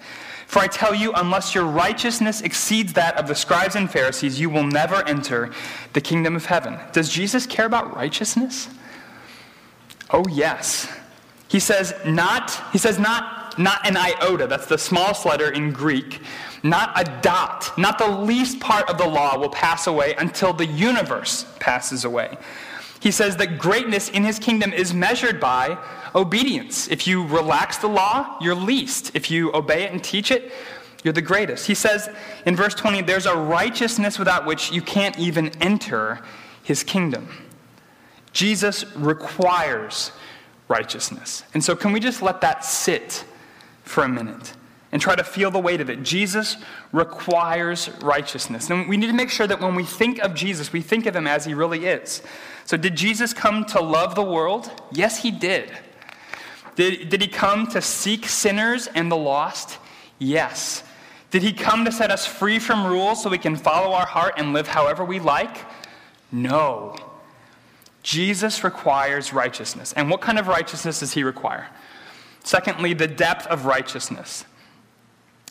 For 0.51 0.59
I 0.59 0.67
tell 0.67 0.97
you, 0.97 1.13
unless 1.13 1.55
your 1.55 1.63
righteousness 1.63 2.41
exceeds 2.41 2.95
that 2.95 3.17
of 3.17 3.29
the 3.29 3.37
scribes 3.37 3.77
and 3.77 3.89
Pharisees, 3.89 4.41
you 4.41 4.51
will 4.51 4.65
never 4.65 5.07
enter 5.07 5.53
the 5.93 6.01
kingdom 6.01 6.35
of 6.35 6.47
heaven. 6.47 6.77
Does 6.91 7.09
Jesus 7.09 7.47
care 7.47 7.67
about 7.67 7.95
righteousness? 7.95 8.69
Oh, 10.13 10.25
yes. 10.29 10.93
He 11.47 11.61
says, 11.61 11.95
not, 12.05 12.51
he 12.73 12.79
says, 12.79 12.99
not, 12.99 13.61
not 13.61 13.87
an 13.87 13.97
iota, 13.97 14.49
that's 14.49 14.67
the 14.67 14.77
smallest 14.77 15.25
letter 15.25 15.53
in 15.53 15.71
Greek, 15.71 16.21
not 16.65 17.01
a 17.01 17.05
dot, 17.23 17.73
not 17.79 17.99
the 17.99 18.09
least 18.09 18.59
part 18.59 18.91
of 18.91 18.99
the 18.99 19.07
law 19.07 19.39
will 19.39 19.51
pass 19.51 19.87
away 19.87 20.17
until 20.19 20.53
the 20.53 20.67
universe 20.67 21.47
passes 21.61 22.05
away. 22.05 22.37
He 23.01 23.11
says 23.11 23.37
that 23.37 23.59
greatness 23.59 24.11
in 24.11 24.25
his 24.25 24.39
kingdom 24.39 24.73
is 24.73 24.93
measured 24.93 25.41
by 25.41 25.79
obedience. 26.15 26.87
If 26.89 27.07
you 27.07 27.27
relax 27.27 27.79
the 27.79 27.89
law, 27.89 28.37
you're 28.41 28.55
least. 28.55 29.13
If 29.15 29.31
you 29.31 29.53
obey 29.55 29.85
it 29.85 29.93
and 29.93 30.05
teach 30.05 30.31
it, 30.31 30.53
you're 31.03 31.15
the 31.15 31.23
greatest. 31.23 31.67
He 31.67 31.75
says 31.75 32.11
in 32.45 32.55
verse 32.57 32.75
20, 32.75 33.03
there's 33.03 33.27
a 33.27 33.35
righteousness 33.35 34.19
without 34.19 34.45
which 34.45 34.71
you 34.71 34.83
can't 34.83 35.19
even 35.19 35.49
enter 35.63 36.21
his 36.63 36.85
kingdom. 36.85 37.29
Jesus 38.33 38.85
requires 38.95 40.13
righteousness. 40.69 41.43
And 41.55 41.65
so, 41.65 41.75
can 41.75 41.93
we 41.93 42.01
just 42.01 42.23
let 42.23 42.43
that 42.43 42.65
sit 42.65 43.25
for 43.83 44.05
a 44.05 44.09
minute 44.09 44.53
and 44.93 45.01
try 45.01 45.17
to 45.17 45.25
feel 45.25 45.51
the 45.51 45.59
weight 45.59 45.81
of 45.81 45.91
it? 45.91 46.03
Jesus 46.03 46.57
requires 46.93 47.91
righteousness. 48.03 48.71
And 48.71 48.89
we 48.89 48.97
need 48.97 49.09
to 49.09 49.13
make 49.13 49.31
sure 49.31 49.47
that 49.47 49.61
when 49.61 49.75
we 49.75 49.85
think 49.85 50.19
of 50.21 50.35
Jesus, 50.35 50.73
we 50.73 50.81
think 50.81 51.07
of 51.07 51.17
him 51.17 51.27
as 51.27 51.45
he 51.45 51.55
really 51.55 51.87
is. 51.87 52.23
So, 52.71 52.77
did 52.77 52.95
Jesus 52.95 53.35
come 53.35 53.65
to 53.65 53.81
love 53.81 54.15
the 54.15 54.23
world? 54.23 54.71
Yes, 54.93 55.21
he 55.21 55.33
did. 55.33 55.73
Did, 56.77 57.09
did 57.09 57.21
he 57.21 57.27
come 57.27 57.67
to 57.73 57.83
seek 57.83 58.27
sinners 58.27 58.87
and 58.95 59.11
the 59.11 59.17
lost? 59.17 59.79
Yes. 60.21 60.85
Did 61.33 61.43
he 61.43 61.53
come 61.53 61.85
to 61.85 61.91
set 61.91 62.13
us 62.13 62.27
free 62.27 62.61
from 62.61 62.87
rules 62.87 63.25
so 63.25 63.29
we 63.29 63.39
can 63.39 63.57
follow 63.57 63.93
our 63.93 64.07
heart 64.07 64.35
and 64.37 64.53
live 64.53 64.69
however 64.69 65.05
we 65.05 65.19
like? 65.19 65.67
No. 66.31 66.95
Jesus 68.05 68.63
requires 68.63 69.33
righteousness. 69.33 69.93
And 69.95 70.09
what 70.09 70.21
kind 70.21 70.39
of 70.39 70.47
righteousness 70.47 71.01
does 71.01 71.15
he 71.15 71.25
require? 71.25 71.67
Secondly, 72.45 72.95
the 72.95 73.09
depth 73.09 73.49
of 73.49 73.65
righteousness. 73.65 74.45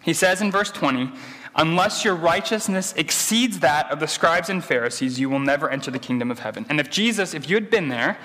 He 0.03 0.13
says 0.13 0.41
in 0.41 0.51
verse 0.51 0.71
20, 0.71 1.11
Unless 1.55 2.05
your 2.05 2.15
righteousness 2.15 2.93
exceeds 2.95 3.59
that 3.59 3.91
of 3.91 3.99
the 3.99 4.07
scribes 4.07 4.49
and 4.49 4.63
Pharisees, 4.63 5.19
you 5.19 5.29
will 5.29 5.39
never 5.39 5.69
enter 5.69 5.91
the 5.91 5.99
kingdom 5.99 6.31
of 6.31 6.39
heaven. 6.39 6.65
And 6.69 6.79
if 6.79 6.89
Jesus, 6.89 7.33
if 7.33 7.49
you 7.49 7.55
had 7.55 7.69
been 7.69 7.89
there, 7.89 8.17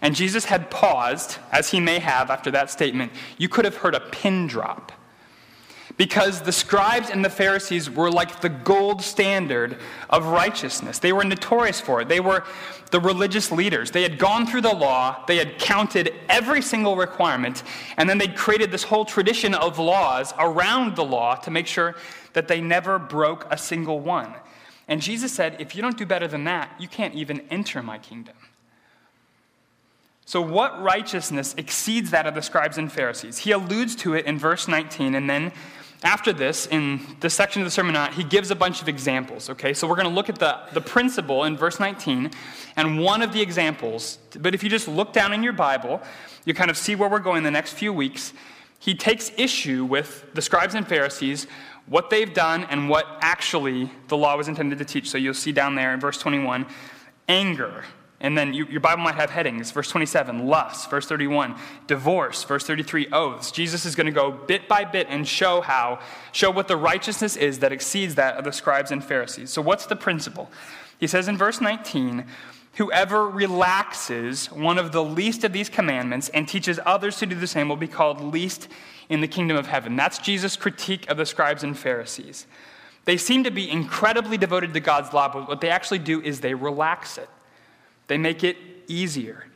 and 0.00 0.14
Jesus 0.14 0.44
had 0.44 0.70
paused, 0.70 1.38
as 1.50 1.70
he 1.70 1.80
may 1.80 1.98
have 1.98 2.30
after 2.30 2.50
that 2.52 2.70
statement, 2.70 3.12
you 3.36 3.48
could 3.48 3.64
have 3.64 3.76
heard 3.76 3.94
a 3.94 4.00
pin 4.00 4.46
drop. 4.46 4.92
Because 5.96 6.42
the 6.42 6.52
scribes 6.52 7.10
and 7.10 7.24
the 7.24 7.30
Pharisees 7.30 7.90
were 7.90 8.08
like 8.08 8.40
the 8.40 8.48
gold 8.48 9.02
standard 9.02 9.78
of 10.08 10.26
righteousness. 10.26 11.00
They 11.00 11.12
were 11.12 11.24
notorious 11.24 11.80
for 11.80 12.00
it. 12.00 12.08
They 12.08 12.20
were 12.20 12.44
the 12.92 13.00
religious 13.00 13.50
leaders. 13.50 13.90
They 13.90 14.02
had 14.02 14.18
gone 14.18 14.46
through 14.46 14.62
the 14.62 14.74
law, 14.74 15.24
they 15.26 15.36
had 15.36 15.58
counted 15.58 16.14
every 16.28 16.62
single 16.62 16.96
requirement, 16.96 17.62
and 17.96 18.08
then 18.08 18.18
they'd 18.18 18.36
created 18.36 18.70
this 18.70 18.84
whole 18.84 19.04
tradition 19.04 19.54
of 19.54 19.78
laws 19.78 20.32
around 20.38 20.96
the 20.96 21.04
law 21.04 21.34
to 21.36 21.50
make 21.50 21.66
sure 21.66 21.96
that 22.32 22.48
they 22.48 22.60
never 22.60 22.98
broke 22.98 23.46
a 23.50 23.58
single 23.58 24.00
one. 24.00 24.34
And 24.86 25.02
Jesus 25.02 25.32
said, 25.32 25.56
If 25.60 25.76
you 25.76 25.82
don't 25.82 25.96
do 25.96 26.06
better 26.06 26.26
than 26.26 26.44
that, 26.44 26.74
you 26.78 26.88
can't 26.88 27.14
even 27.14 27.42
enter 27.50 27.82
my 27.82 27.98
kingdom. 27.98 28.34
So, 30.24 30.40
what 30.40 30.82
righteousness 30.82 31.54
exceeds 31.56 32.10
that 32.10 32.26
of 32.26 32.34
the 32.34 32.42
scribes 32.42 32.76
and 32.78 32.92
Pharisees? 32.92 33.38
He 33.38 33.52
alludes 33.52 33.96
to 33.96 34.14
it 34.14 34.26
in 34.26 34.38
verse 34.38 34.68
19, 34.68 35.14
and 35.14 35.28
then 35.28 35.52
after 36.02 36.32
this, 36.32 36.66
in 36.66 37.00
this 37.20 37.34
section 37.34 37.60
of 37.60 37.66
the 37.66 37.70
Sermon 37.70 37.96
on 37.96 38.12
he 38.12 38.22
gives 38.22 38.50
a 38.50 38.54
bunch 38.54 38.80
of 38.80 38.88
examples. 38.88 39.50
Okay, 39.50 39.72
so 39.72 39.88
we're 39.88 39.96
going 39.96 40.08
to 40.08 40.14
look 40.14 40.28
at 40.28 40.38
the, 40.38 40.58
the 40.72 40.80
principle 40.80 41.44
in 41.44 41.56
verse 41.56 41.80
19 41.80 42.30
and 42.76 43.00
one 43.00 43.20
of 43.20 43.32
the 43.32 43.40
examples. 43.40 44.18
But 44.38 44.54
if 44.54 44.62
you 44.62 44.70
just 44.70 44.86
look 44.86 45.12
down 45.12 45.32
in 45.32 45.42
your 45.42 45.52
Bible, 45.52 46.00
you 46.44 46.54
kind 46.54 46.70
of 46.70 46.76
see 46.76 46.94
where 46.94 47.08
we're 47.08 47.18
going 47.18 47.42
the 47.42 47.50
next 47.50 47.72
few 47.72 47.92
weeks. 47.92 48.32
He 48.78 48.94
takes 48.94 49.32
issue 49.36 49.84
with 49.84 50.24
the 50.34 50.42
scribes 50.42 50.74
and 50.74 50.86
Pharisees, 50.86 51.48
what 51.88 52.10
they've 52.10 52.32
done, 52.32 52.64
and 52.64 52.88
what 52.88 53.06
actually 53.20 53.90
the 54.08 54.16
law 54.16 54.36
was 54.36 54.48
intended 54.48 54.78
to 54.78 54.84
teach. 54.84 55.08
So 55.08 55.18
you'll 55.18 55.34
see 55.34 55.52
down 55.52 55.74
there 55.74 55.94
in 55.94 56.00
verse 56.00 56.18
21 56.18 56.66
anger, 57.28 57.84
and 58.20 58.36
then 58.36 58.52
you, 58.52 58.66
your 58.66 58.80
Bible 58.80 59.02
might 59.02 59.14
have 59.14 59.30
headings. 59.30 59.70
Verse 59.70 59.90
27, 59.90 60.46
lust. 60.46 60.90
Verse 60.90 61.06
31, 61.06 61.54
divorce. 61.86 62.42
Verse 62.44 62.64
33, 62.64 63.08
oaths. 63.12 63.52
Jesus 63.52 63.84
is 63.84 63.94
going 63.94 64.06
to 64.06 64.12
go 64.12 64.30
bit 64.30 64.66
by 64.66 64.84
bit 64.84 65.06
and 65.08 65.26
show 65.26 65.60
how, 65.60 66.00
show 66.32 66.50
what 66.50 66.66
the 66.66 66.76
righteousness 66.76 67.36
is 67.36 67.60
that 67.60 67.72
exceeds 67.72 68.16
that 68.16 68.36
of 68.36 68.44
the 68.44 68.52
scribes 68.52 68.90
and 68.90 69.04
Pharisees. 69.04 69.50
So, 69.50 69.62
what's 69.62 69.86
the 69.86 69.96
principle? 69.96 70.50
He 70.98 71.06
says 71.06 71.28
in 71.28 71.36
verse 71.36 71.60
19, 71.60 72.24
Whoever 72.78 73.28
relaxes 73.28 74.52
one 74.52 74.78
of 74.78 74.92
the 74.92 75.02
least 75.02 75.42
of 75.42 75.52
these 75.52 75.68
commandments 75.68 76.28
and 76.28 76.46
teaches 76.46 76.78
others 76.86 77.16
to 77.18 77.26
do 77.26 77.34
the 77.34 77.46
same 77.46 77.68
will 77.68 77.76
be 77.76 77.88
called 77.88 78.20
least 78.20 78.68
in 79.08 79.20
the 79.20 79.28
kingdom 79.28 79.56
of 79.56 79.66
heaven. 79.66 79.96
That's 79.96 80.18
Jesus' 80.18 80.56
critique 80.56 81.08
of 81.10 81.16
the 81.16 81.26
scribes 81.26 81.62
and 81.62 81.76
Pharisees. 81.76 82.46
They 83.04 83.16
seem 83.16 83.44
to 83.44 83.50
be 83.50 83.70
incredibly 83.70 84.36
devoted 84.36 84.74
to 84.74 84.80
God's 84.80 85.12
law, 85.12 85.32
but 85.32 85.48
what 85.48 85.60
they 85.60 85.70
actually 85.70 86.00
do 86.00 86.20
is 86.20 86.40
they 86.40 86.54
relax 86.54 87.16
it. 87.16 87.28
They 88.06 88.18
make 88.18 88.44
it 88.44 88.56
easier. 88.86 89.46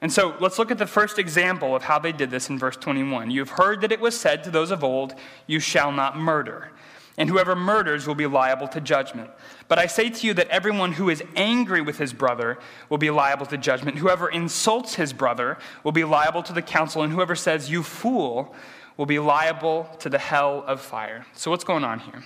And 0.00 0.12
so 0.12 0.34
let's 0.40 0.58
look 0.58 0.72
at 0.72 0.78
the 0.78 0.86
first 0.86 1.20
example 1.20 1.76
of 1.76 1.84
how 1.84 2.00
they 2.00 2.10
did 2.10 2.30
this 2.30 2.50
in 2.50 2.58
verse 2.58 2.76
21. 2.76 3.30
You 3.30 3.40
have 3.40 3.50
heard 3.50 3.82
that 3.82 3.92
it 3.92 4.00
was 4.00 4.18
said 4.18 4.42
to 4.44 4.50
those 4.50 4.72
of 4.72 4.82
old, 4.82 5.14
You 5.46 5.60
shall 5.60 5.92
not 5.92 6.18
murder, 6.18 6.72
and 7.18 7.28
whoever 7.28 7.54
murders 7.54 8.06
will 8.06 8.14
be 8.14 8.26
liable 8.26 8.68
to 8.68 8.80
judgment. 8.80 9.30
But 9.68 9.78
I 9.78 9.86
say 9.86 10.08
to 10.08 10.26
you 10.26 10.34
that 10.34 10.48
everyone 10.48 10.92
who 10.92 11.10
is 11.10 11.22
angry 11.36 11.80
with 11.80 11.98
his 11.98 12.12
brother 12.12 12.58
will 12.88 12.98
be 12.98 13.10
liable 13.10 13.46
to 13.46 13.58
judgment. 13.58 13.98
Whoever 13.98 14.28
insults 14.28 14.94
his 14.94 15.12
brother 15.12 15.58
will 15.84 15.92
be 15.92 16.04
liable 16.04 16.42
to 16.44 16.52
the 16.52 16.62
council, 16.62 17.02
and 17.02 17.12
whoever 17.12 17.36
says, 17.36 17.70
You 17.70 17.82
fool, 17.82 18.54
will 18.96 19.06
be 19.06 19.18
liable 19.18 19.88
to 19.98 20.08
the 20.08 20.18
hell 20.18 20.64
of 20.66 20.80
fire. 20.80 21.26
So 21.34 21.50
what's 21.50 21.64
going 21.64 21.84
on 21.84 22.00
here? 22.00 22.22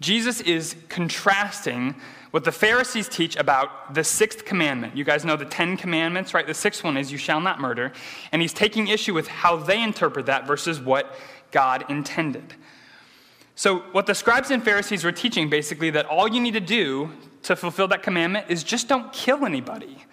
Jesus 0.00 0.40
is 0.40 0.74
contrasting 0.88 1.94
what 2.32 2.44
the 2.44 2.52
Pharisees 2.52 3.08
teach 3.08 3.36
about 3.36 3.94
the 3.94 4.02
sixth 4.02 4.44
commandment. 4.44 4.96
You 4.96 5.04
guys 5.04 5.24
know 5.24 5.36
the 5.36 5.44
Ten 5.44 5.76
Commandments, 5.76 6.34
right? 6.34 6.46
The 6.46 6.54
sixth 6.54 6.82
one 6.82 6.96
is, 6.96 7.12
You 7.12 7.18
shall 7.18 7.40
not 7.40 7.60
murder. 7.60 7.92
And 8.32 8.42
he's 8.42 8.52
taking 8.52 8.88
issue 8.88 9.14
with 9.14 9.28
how 9.28 9.56
they 9.56 9.82
interpret 9.82 10.26
that 10.26 10.46
versus 10.46 10.80
what 10.80 11.14
God 11.52 11.84
intended. 11.88 12.54
So, 13.54 13.80
what 13.92 14.06
the 14.06 14.14
scribes 14.14 14.50
and 14.50 14.62
Pharisees 14.62 15.04
were 15.04 15.12
teaching 15.12 15.50
basically 15.50 15.90
that 15.90 16.06
all 16.06 16.28
you 16.28 16.40
need 16.40 16.54
to 16.54 16.60
do 16.60 17.12
to 17.42 17.56
fulfill 17.56 17.88
that 17.88 18.02
commandment 18.02 18.46
is 18.48 18.64
just 18.64 18.88
don't 18.88 19.12
kill 19.12 19.44
anybody. 19.44 20.04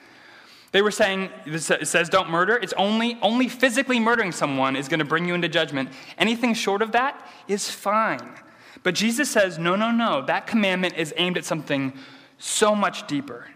They 0.71 0.81
were 0.81 0.91
saying, 0.91 1.29
it 1.45 1.87
says 1.87 2.09
don't 2.09 2.29
murder. 2.29 2.57
It's 2.57 2.73
only, 2.73 3.17
only 3.21 3.47
physically 3.47 3.99
murdering 3.99 4.31
someone 4.31 4.75
is 4.75 4.87
going 4.87 4.99
to 4.99 5.05
bring 5.05 5.25
you 5.25 5.33
into 5.33 5.49
judgment. 5.49 5.89
Anything 6.17 6.53
short 6.53 6.81
of 6.81 6.91
that 6.91 7.27
is 7.47 7.69
fine. 7.69 8.35
But 8.83 8.93
Jesus 8.93 9.31
says, 9.31 9.57
no, 9.57 9.75
no, 9.75 9.89
no. 9.91 10.21
That 10.21 10.45
commandment 10.45 10.95
is 10.95 11.13
aimed 11.17 11.37
at 11.37 11.45
something 11.45 11.93
so 12.37 12.75
much 12.75 13.07
deeper. 13.07 13.47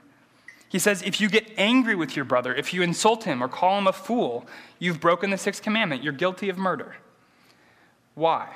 He 0.69 0.79
says, 0.79 1.03
if 1.03 1.21
you 1.21 1.29
get 1.29 1.51
angry 1.55 1.93
with 1.93 2.15
your 2.15 2.25
brother, 2.25 2.53
if 2.55 2.73
you 2.73 2.81
insult 2.81 3.25
him 3.25 3.43
or 3.43 3.47
call 3.47 3.77
him 3.77 3.85
a 3.85 3.93
fool, 3.93 4.47
you've 4.79 4.99
broken 4.99 5.29
the 5.29 5.37
sixth 5.37 5.61
commandment. 5.61 6.03
You're 6.03 6.13
guilty 6.13 6.49
of 6.49 6.57
murder. 6.57 6.95
Why? 8.15 8.49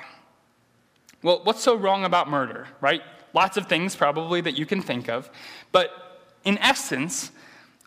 Well, 1.22 1.40
what's 1.44 1.62
so 1.62 1.74
wrong 1.74 2.04
about 2.04 2.28
murder, 2.30 2.68
right? 2.80 3.02
Lots 3.34 3.56
of 3.56 3.66
things 3.66 3.96
probably 3.96 4.40
that 4.40 4.56
you 4.56 4.66
can 4.66 4.80
think 4.80 5.08
of. 5.08 5.30
But 5.72 5.90
in 6.44 6.58
essence, 6.58 7.32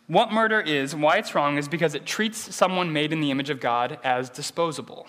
what 0.07 0.31
murder 0.31 0.59
is, 0.59 0.93
and 0.93 1.01
why 1.01 1.17
it's 1.17 1.33
wrong, 1.33 1.57
is 1.57 1.67
because 1.67 1.95
it 1.95 2.05
treats 2.05 2.53
someone 2.53 2.91
made 2.91 3.13
in 3.13 3.21
the 3.21 3.31
image 3.31 3.49
of 3.49 3.59
God 3.59 3.99
as 4.03 4.29
disposable. 4.29 5.07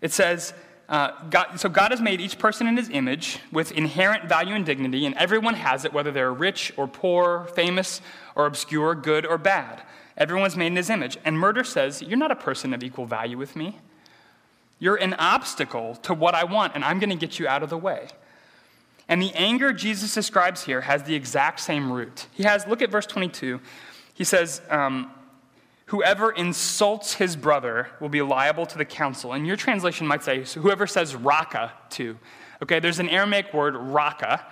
It 0.00 0.12
says, 0.12 0.54
uh, 0.88 1.10
God, 1.28 1.60
so 1.60 1.68
God 1.68 1.90
has 1.90 2.00
made 2.00 2.20
each 2.20 2.38
person 2.38 2.66
in 2.66 2.78
his 2.78 2.88
image 2.88 3.40
with 3.52 3.72
inherent 3.72 4.26
value 4.26 4.54
and 4.54 4.64
dignity, 4.64 5.04
and 5.04 5.14
everyone 5.16 5.54
has 5.54 5.84
it, 5.84 5.92
whether 5.92 6.10
they're 6.10 6.32
rich 6.32 6.72
or 6.78 6.88
poor, 6.88 7.46
famous 7.54 8.00
or 8.34 8.46
obscure, 8.46 8.94
good 8.94 9.26
or 9.26 9.36
bad. 9.36 9.82
Everyone's 10.16 10.56
made 10.56 10.68
in 10.68 10.76
his 10.76 10.88
image. 10.88 11.18
And 11.24 11.38
murder 11.38 11.62
says, 11.62 12.00
You're 12.00 12.16
not 12.16 12.30
a 12.30 12.36
person 12.36 12.72
of 12.72 12.82
equal 12.82 13.04
value 13.04 13.36
with 13.36 13.54
me. 13.54 13.78
You're 14.78 14.96
an 14.96 15.14
obstacle 15.14 15.96
to 16.02 16.14
what 16.14 16.34
I 16.34 16.44
want, 16.44 16.74
and 16.74 16.84
I'm 16.84 16.98
going 16.98 17.10
to 17.10 17.16
get 17.16 17.38
you 17.38 17.48
out 17.48 17.62
of 17.62 17.70
the 17.70 17.78
way. 17.78 18.08
And 19.08 19.22
the 19.22 19.32
anger 19.34 19.72
Jesus 19.72 20.14
describes 20.14 20.64
here 20.64 20.82
has 20.82 21.02
the 21.02 21.14
exact 21.14 21.60
same 21.60 21.90
root. 21.90 22.26
He 22.32 22.42
has, 22.42 22.66
look 22.66 22.82
at 22.82 22.90
verse 22.90 23.06
22. 23.06 23.60
He 24.14 24.24
says, 24.24 24.60
um, 24.68 25.10
Whoever 25.86 26.30
insults 26.30 27.14
his 27.14 27.34
brother 27.34 27.88
will 27.98 28.10
be 28.10 28.20
liable 28.20 28.66
to 28.66 28.76
the 28.76 28.84
council. 28.84 29.32
And 29.32 29.46
your 29.46 29.56
translation 29.56 30.06
might 30.06 30.22
say, 30.22 30.44
so 30.44 30.60
whoever 30.60 30.86
says 30.86 31.16
raka 31.16 31.72
to. 31.90 32.18
Okay, 32.62 32.78
there's 32.78 32.98
an 32.98 33.08
Aramaic 33.08 33.54
word, 33.54 33.74
raka, 33.74 34.44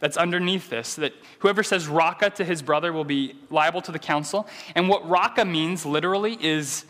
that's 0.00 0.16
underneath 0.16 0.68
this, 0.68 0.96
that 0.96 1.12
whoever 1.40 1.62
says 1.62 1.86
raka 1.86 2.30
to 2.30 2.44
his 2.44 2.60
brother 2.60 2.92
will 2.92 3.04
be 3.04 3.36
liable 3.50 3.80
to 3.82 3.92
the 3.92 4.00
council. 4.00 4.48
And 4.74 4.88
what 4.88 5.08
raka 5.08 5.44
means 5.44 5.86
literally 5.86 6.36
is 6.40 6.84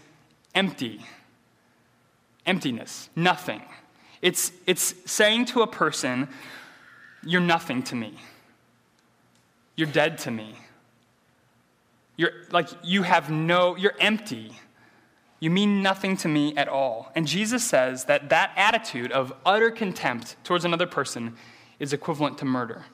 empty. 0.54 1.04
Emptiness, 2.46 3.10
nothing. 3.14 3.62
It's, 4.22 4.52
it's 4.66 4.94
saying 5.10 5.46
to 5.46 5.62
a 5.62 5.66
person, 5.66 6.28
You're 7.24 7.40
nothing 7.40 7.82
to 7.84 7.94
me. 7.94 8.14
You're 9.76 9.88
dead 9.88 10.18
to 10.18 10.30
me. 10.30 10.56
You're 12.16 12.32
like, 12.50 12.68
you 12.82 13.02
have 13.02 13.30
no, 13.30 13.76
you're 13.76 13.94
empty. 13.98 14.52
You 15.38 15.48
mean 15.48 15.82
nothing 15.82 16.18
to 16.18 16.28
me 16.28 16.54
at 16.54 16.68
all. 16.68 17.10
And 17.14 17.26
Jesus 17.26 17.64
says 17.64 18.04
that 18.04 18.28
that 18.28 18.52
attitude 18.56 19.10
of 19.10 19.32
utter 19.46 19.70
contempt 19.70 20.36
towards 20.44 20.66
another 20.66 20.86
person 20.86 21.34
is 21.78 21.94
equivalent 21.94 22.36
to 22.38 22.44
murder. 22.44 22.84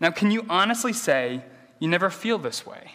Now, 0.00 0.10
can 0.10 0.30
you 0.30 0.44
honestly 0.50 0.92
say 0.92 1.44
you 1.78 1.88
never 1.88 2.10
feel 2.10 2.36
this 2.36 2.66
way? 2.66 2.92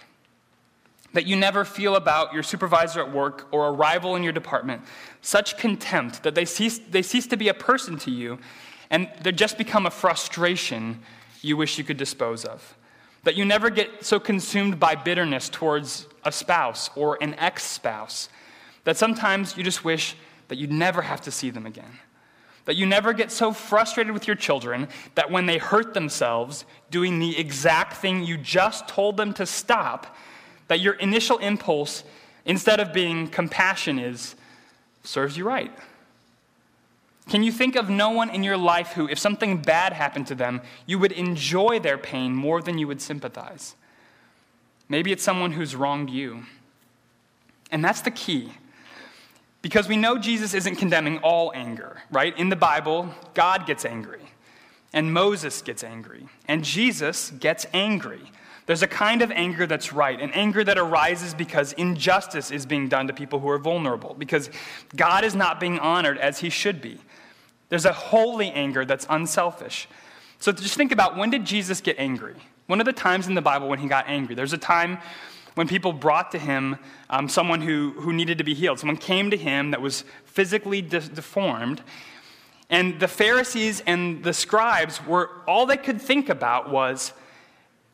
That 1.13 1.25
you 1.25 1.35
never 1.35 1.65
feel 1.65 1.95
about 1.95 2.33
your 2.33 2.43
supervisor 2.43 2.99
at 2.99 3.11
work 3.11 3.47
or 3.51 3.67
a 3.67 3.71
rival 3.71 4.15
in 4.15 4.23
your 4.23 4.33
department 4.33 4.81
such 5.21 5.57
contempt 5.57 6.23
that 6.23 6.35
they 6.35 6.45
cease, 6.45 6.79
they 6.79 7.01
cease 7.01 7.27
to 7.27 7.37
be 7.37 7.47
a 7.47 7.53
person 7.53 7.97
to 7.99 8.11
you 8.11 8.39
and 8.89 9.09
they 9.21 9.31
just 9.31 9.57
become 9.57 9.85
a 9.85 9.91
frustration 9.91 11.01
you 11.41 11.57
wish 11.57 11.77
you 11.77 11.83
could 11.83 11.97
dispose 11.97 12.45
of. 12.45 12.77
That 13.23 13.35
you 13.35 13.45
never 13.45 13.69
get 13.69 14.05
so 14.05 14.19
consumed 14.19 14.79
by 14.79 14.95
bitterness 14.95 15.49
towards 15.49 16.07
a 16.23 16.31
spouse 16.31 16.89
or 16.95 17.17
an 17.21 17.33
ex 17.35 17.63
spouse 17.63 18.29
that 18.83 18.97
sometimes 18.97 19.57
you 19.57 19.63
just 19.63 19.83
wish 19.83 20.15
that 20.47 20.57
you'd 20.57 20.71
never 20.71 21.01
have 21.01 21.21
to 21.21 21.31
see 21.31 21.49
them 21.49 21.65
again. 21.65 21.99
That 22.65 22.75
you 22.75 22.85
never 22.85 23.13
get 23.13 23.31
so 23.31 23.51
frustrated 23.51 24.13
with 24.13 24.27
your 24.27 24.35
children 24.35 24.87
that 25.15 25.31
when 25.31 25.45
they 25.45 25.57
hurt 25.57 25.93
themselves 25.93 26.65
doing 26.89 27.19
the 27.19 27.37
exact 27.37 27.97
thing 27.97 28.23
you 28.23 28.37
just 28.37 28.87
told 28.87 29.17
them 29.17 29.33
to 29.33 29.45
stop, 29.45 30.15
that 30.67 30.79
your 30.79 30.93
initial 30.93 31.37
impulse, 31.37 32.03
instead 32.45 32.79
of 32.79 32.93
being 32.93 33.27
compassion, 33.27 33.99
is 33.99 34.35
serves 35.03 35.37
you 35.37 35.45
right. 35.45 35.71
Can 37.29 37.43
you 37.43 37.51
think 37.51 37.75
of 37.75 37.89
no 37.89 38.09
one 38.09 38.29
in 38.29 38.43
your 38.43 38.57
life 38.57 38.93
who, 38.93 39.07
if 39.07 39.19
something 39.19 39.61
bad 39.61 39.93
happened 39.93 40.27
to 40.27 40.35
them, 40.35 40.61
you 40.85 40.97
would 40.99 41.11
enjoy 41.11 41.79
their 41.79 41.97
pain 41.97 42.33
more 42.33 42.61
than 42.61 42.77
you 42.77 42.87
would 42.87 43.01
sympathize? 43.01 43.75
Maybe 44.87 45.11
it's 45.11 45.23
someone 45.23 45.51
who's 45.51 45.75
wronged 45.75 46.09
you. 46.09 46.43
And 47.69 47.83
that's 47.83 48.01
the 48.01 48.11
key. 48.11 48.53
Because 49.61 49.89
we 49.89 49.97
know 49.97 50.17
Jesus 50.17 50.53
isn't 50.53 50.77
condemning 50.77 51.17
all 51.17 51.51
anger, 51.53 52.01
right? 52.11 52.37
In 52.37 52.47
the 52.47 52.55
Bible, 52.55 53.09
God 53.33 53.65
gets 53.65 53.83
angry, 53.83 54.21
and 54.93 55.11
Moses 55.11 55.61
gets 55.61 55.83
angry, 55.83 56.27
and 56.47 56.63
Jesus 56.63 57.31
gets 57.31 57.65
angry. 57.73 58.21
There's 58.67 58.83
a 58.83 58.87
kind 58.87 59.21
of 59.21 59.31
anger 59.31 59.65
that's 59.65 59.93
right, 59.93 60.19
an 60.19 60.31
anger 60.31 60.63
that 60.63 60.77
arises 60.77 61.33
because 61.33 61.71
injustice 61.73 62.51
is 62.51 62.65
being 62.65 62.89
done 62.89 63.07
to 63.07 63.13
people 63.13 63.39
who 63.39 63.49
are 63.49 63.57
vulnerable, 63.57 64.13
because 64.19 64.49
God 64.95 65.23
is 65.23 65.33
not 65.33 65.59
being 65.59 65.79
honored 65.79 66.17
as 66.17 66.39
he 66.39 66.49
should 66.49 66.81
be. 66.81 66.99
There's 67.69 67.85
a 67.85 67.93
holy 67.93 68.51
anger 68.51 68.83
that's 68.83 69.07
unselfish. 69.09 69.87
So 70.39 70.51
just 70.51 70.75
think 70.75 70.91
about 70.91 71.17
when 71.17 71.29
did 71.29 71.45
Jesus 71.45 71.81
get 71.81 71.97
angry? 71.97 72.35
One 72.67 72.81
of 72.81 72.85
the 72.85 72.93
times 72.93 73.27
in 73.27 73.35
the 73.35 73.41
Bible 73.41 73.69
when 73.69 73.79
he 73.79 73.87
got 73.87 74.07
angry. 74.07 74.35
There's 74.35 74.53
a 74.53 74.57
time 74.57 74.99
when 75.55 75.67
people 75.67 75.93
brought 75.93 76.31
to 76.31 76.37
him 76.37 76.77
um, 77.09 77.29
someone 77.29 77.61
who, 77.61 77.93
who 77.97 78.11
needed 78.11 78.37
to 78.37 78.43
be 78.43 78.53
healed. 78.53 78.79
Someone 78.79 78.97
came 78.97 79.31
to 79.31 79.37
him 79.37 79.71
that 79.71 79.81
was 79.81 80.03
physically 80.25 80.81
de- 80.81 80.99
deformed. 80.99 81.81
And 82.69 82.99
the 82.99 83.07
Pharisees 83.07 83.81
and 83.87 84.23
the 84.23 84.33
scribes 84.33 85.03
were, 85.05 85.29
all 85.47 85.65
they 85.65 85.77
could 85.77 86.01
think 86.01 86.27
about 86.27 86.69
was 86.69 87.13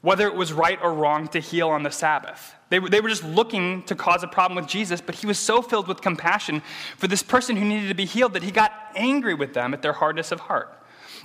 whether 0.04 0.28
it 0.28 0.36
was 0.36 0.52
right 0.52 0.78
or 0.84 0.94
wrong 0.94 1.30
to 1.30 1.40
heal 1.40 1.70
on 1.70 1.82
the 1.84 1.90
Sabbath. 1.90 2.56
They 2.70 2.78
were, 2.78 2.90
they 2.90 3.00
were 3.00 3.08
just 3.08 3.24
looking 3.24 3.84
to 3.84 3.96
cause 3.96 4.22
a 4.22 4.28
problem 4.28 4.58
with 4.58 4.68
Jesus, 4.68 5.00
but 5.00 5.16
he 5.16 5.26
was 5.26 5.40
so 5.40 5.62
filled 5.62 5.88
with 5.88 6.02
compassion 6.02 6.62
for 6.98 7.08
this 7.08 7.24
person 7.24 7.56
who 7.56 7.64
needed 7.64 7.88
to 7.88 7.96
be 7.96 8.04
healed 8.04 8.34
that 8.34 8.44
he 8.44 8.52
got 8.52 8.74
angry 8.96 9.34
with 9.34 9.54
them 9.54 9.74
at 9.74 9.82
their 9.82 9.94
hardness 9.94 10.34
of 10.34 10.42
heart. 10.42 10.78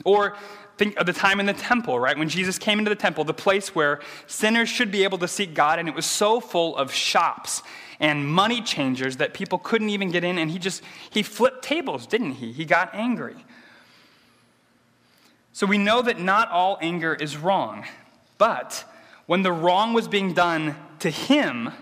Or 0.05 0.37
think 0.77 0.97
of 0.97 1.07
the 1.07 1.13
time 1.13 1.41
in 1.41 1.47
the 1.47 1.55
temple, 1.55 1.99
right? 1.99 2.17
When 2.17 2.29
Jesus 2.29 2.57
came 2.57 2.79
into 2.79 2.89
the 2.89 2.95
temple, 2.95 3.25
the 3.25 3.35
place 3.35 3.75
where 3.75 4.01
sinners 4.29 4.69
should 4.69 4.93
be 4.93 5.03
able 5.03 5.19
to 5.19 5.29
seek 5.29 5.55
God, 5.55 5.81
and 5.81 5.89
it 5.89 5.95
was 5.97 6.07
so 6.07 6.39
full 6.39 6.77
of 6.77 6.93
shops 6.93 7.65
and 7.99 8.29
money 8.29 8.63
changers 8.63 9.17
that 9.17 9.35
people 9.35 9.59
couldn't 9.59 9.91
even 9.91 10.13
get 10.13 10.23
in, 10.23 10.39
and 10.39 10.53
he 10.53 10.59
just, 10.61 10.85
he 11.11 11.25
flipped 11.25 11.65
tables, 11.65 12.07
didn't 12.07 12.35
he? 12.35 12.53
He 12.53 12.65
got 12.65 12.95
angry. 12.95 13.45
So 15.53 15.67
we 15.67 15.79
know 15.79 16.01
that 16.03 16.21
not 16.21 16.49
all 16.53 16.79
anger 16.81 17.13
is 17.13 17.37
wrong. 17.37 17.85
But 18.39 18.85
when 19.27 19.43
the 19.43 19.53
wrong 19.53 19.93
was 19.93 20.09
being 20.09 20.33
done 20.33 20.77
to 21.01 21.11
him, 21.11 21.73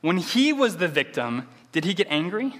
when 0.00 0.16
he 0.16 0.52
was 0.52 0.78
the 0.78 0.88
victim, 0.88 1.46
did 1.72 1.84
he 1.84 1.94
get 1.94 2.08
angry? 2.10 2.54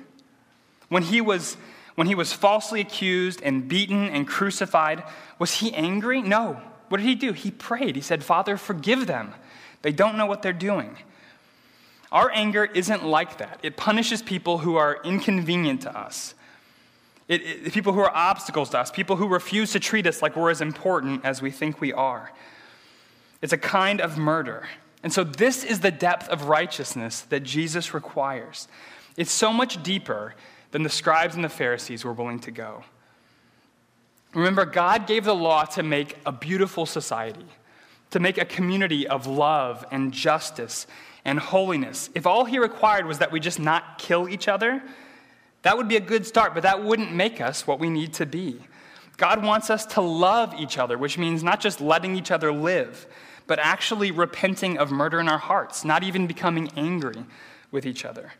When 0.88 1.02
he 1.02 1.20
was 1.20 1.56
when 1.94 2.06
he 2.06 2.14
was 2.14 2.32
falsely 2.32 2.80
accused 2.80 3.42
and 3.42 3.66
beaten 3.66 4.08
and 4.08 4.24
crucified, 4.24 5.02
was 5.40 5.54
he 5.54 5.74
angry? 5.74 6.22
No. 6.22 6.60
What 6.90 6.98
did 6.98 7.06
he 7.06 7.16
do? 7.16 7.32
He 7.32 7.50
prayed. 7.50 7.96
He 7.96 8.02
said, 8.02 8.22
"Father, 8.22 8.56
forgive 8.56 9.08
them. 9.08 9.34
They 9.82 9.90
don't 9.90 10.16
know 10.16 10.26
what 10.26 10.42
they're 10.42 10.52
doing." 10.52 10.96
Our 12.10 12.30
anger 12.32 12.64
isn't 12.64 13.04
like 13.04 13.38
that. 13.38 13.58
It 13.62 13.76
punishes 13.76 14.22
people 14.22 14.58
who 14.58 14.76
are 14.76 15.00
inconvenient 15.04 15.82
to 15.82 15.96
us. 15.96 16.34
It, 17.26 17.42
it, 17.42 17.72
people 17.72 17.92
who 17.92 18.00
are 18.00 18.14
obstacles 18.14 18.70
to 18.70 18.78
us, 18.78 18.90
people 18.90 19.16
who 19.16 19.28
refuse 19.28 19.72
to 19.72 19.80
treat 19.80 20.06
us 20.06 20.22
like 20.22 20.34
we're 20.34 20.50
as 20.50 20.62
important 20.62 21.24
as 21.24 21.42
we 21.42 21.50
think 21.50 21.80
we 21.80 21.92
are. 21.92 22.32
It's 23.40 23.52
a 23.52 23.58
kind 23.58 24.00
of 24.00 24.18
murder. 24.18 24.68
And 25.02 25.12
so, 25.12 25.22
this 25.22 25.64
is 25.64 25.80
the 25.80 25.90
depth 25.90 26.28
of 26.28 26.44
righteousness 26.44 27.20
that 27.22 27.44
Jesus 27.44 27.94
requires. 27.94 28.68
It's 29.16 29.30
so 29.30 29.52
much 29.52 29.82
deeper 29.82 30.34
than 30.70 30.82
the 30.82 30.88
scribes 30.88 31.34
and 31.34 31.44
the 31.44 31.48
Pharisees 31.48 32.04
were 32.04 32.12
willing 32.12 32.40
to 32.40 32.50
go. 32.50 32.84
Remember, 34.34 34.64
God 34.64 35.06
gave 35.06 35.24
the 35.24 35.34
law 35.34 35.64
to 35.64 35.82
make 35.82 36.16
a 36.26 36.32
beautiful 36.32 36.84
society, 36.84 37.46
to 38.10 38.20
make 38.20 38.38
a 38.38 38.44
community 38.44 39.06
of 39.06 39.26
love 39.26 39.84
and 39.90 40.12
justice 40.12 40.86
and 41.24 41.38
holiness. 41.38 42.10
If 42.14 42.26
all 42.26 42.44
He 42.44 42.58
required 42.58 43.06
was 43.06 43.18
that 43.18 43.32
we 43.32 43.40
just 43.40 43.58
not 43.58 43.98
kill 43.98 44.28
each 44.28 44.48
other, 44.48 44.82
that 45.62 45.76
would 45.76 45.88
be 45.88 45.96
a 45.96 46.00
good 46.00 46.26
start, 46.26 46.54
but 46.54 46.62
that 46.62 46.82
wouldn't 46.82 47.12
make 47.12 47.40
us 47.40 47.66
what 47.66 47.80
we 47.80 47.90
need 47.90 48.14
to 48.14 48.26
be. 48.26 48.60
God 49.16 49.42
wants 49.42 49.68
us 49.68 49.84
to 49.86 50.00
love 50.00 50.54
each 50.58 50.78
other, 50.78 50.96
which 50.96 51.18
means 51.18 51.42
not 51.42 51.60
just 51.60 51.80
letting 51.80 52.14
each 52.14 52.30
other 52.30 52.52
live, 52.52 53.06
but 53.48 53.58
actually 53.58 54.12
repenting 54.12 54.78
of 54.78 54.92
murder 54.92 55.18
in 55.18 55.28
our 55.28 55.38
hearts, 55.38 55.84
not 55.84 56.04
even 56.04 56.28
becoming 56.28 56.70
angry 56.76 57.24
with 57.72 57.84
each 57.84 58.04
other. 58.04 58.32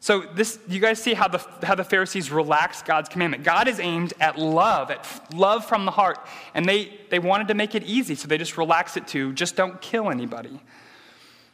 So 0.00 0.22
this, 0.34 0.58
you 0.68 0.80
guys 0.80 1.00
see 1.00 1.14
how 1.14 1.28
the, 1.28 1.38
how 1.62 1.76
the 1.76 1.84
Pharisees 1.84 2.32
relaxed 2.32 2.84
God's 2.84 3.08
commandment. 3.08 3.44
God 3.44 3.68
is 3.68 3.78
aimed 3.78 4.12
at 4.20 4.36
love, 4.36 4.90
at 4.90 5.06
love 5.32 5.64
from 5.64 5.84
the 5.84 5.92
heart. 5.92 6.18
And 6.54 6.66
they, 6.66 6.98
they 7.08 7.20
wanted 7.20 7.46
to 7.48 7.54
make 7.54 7.76
it 7.76 7.84
easy, 7.84 8.16
so 8.16 8.26
they 8.26 8.36
just 8.36 8.58
relaxed 8.58 8.96
it 8.96 9.06
to 9.08 9.32
just 9.32 9.54
don't 9.54 9.80
kill 9.80 10.10
anybody. 10.10 10.60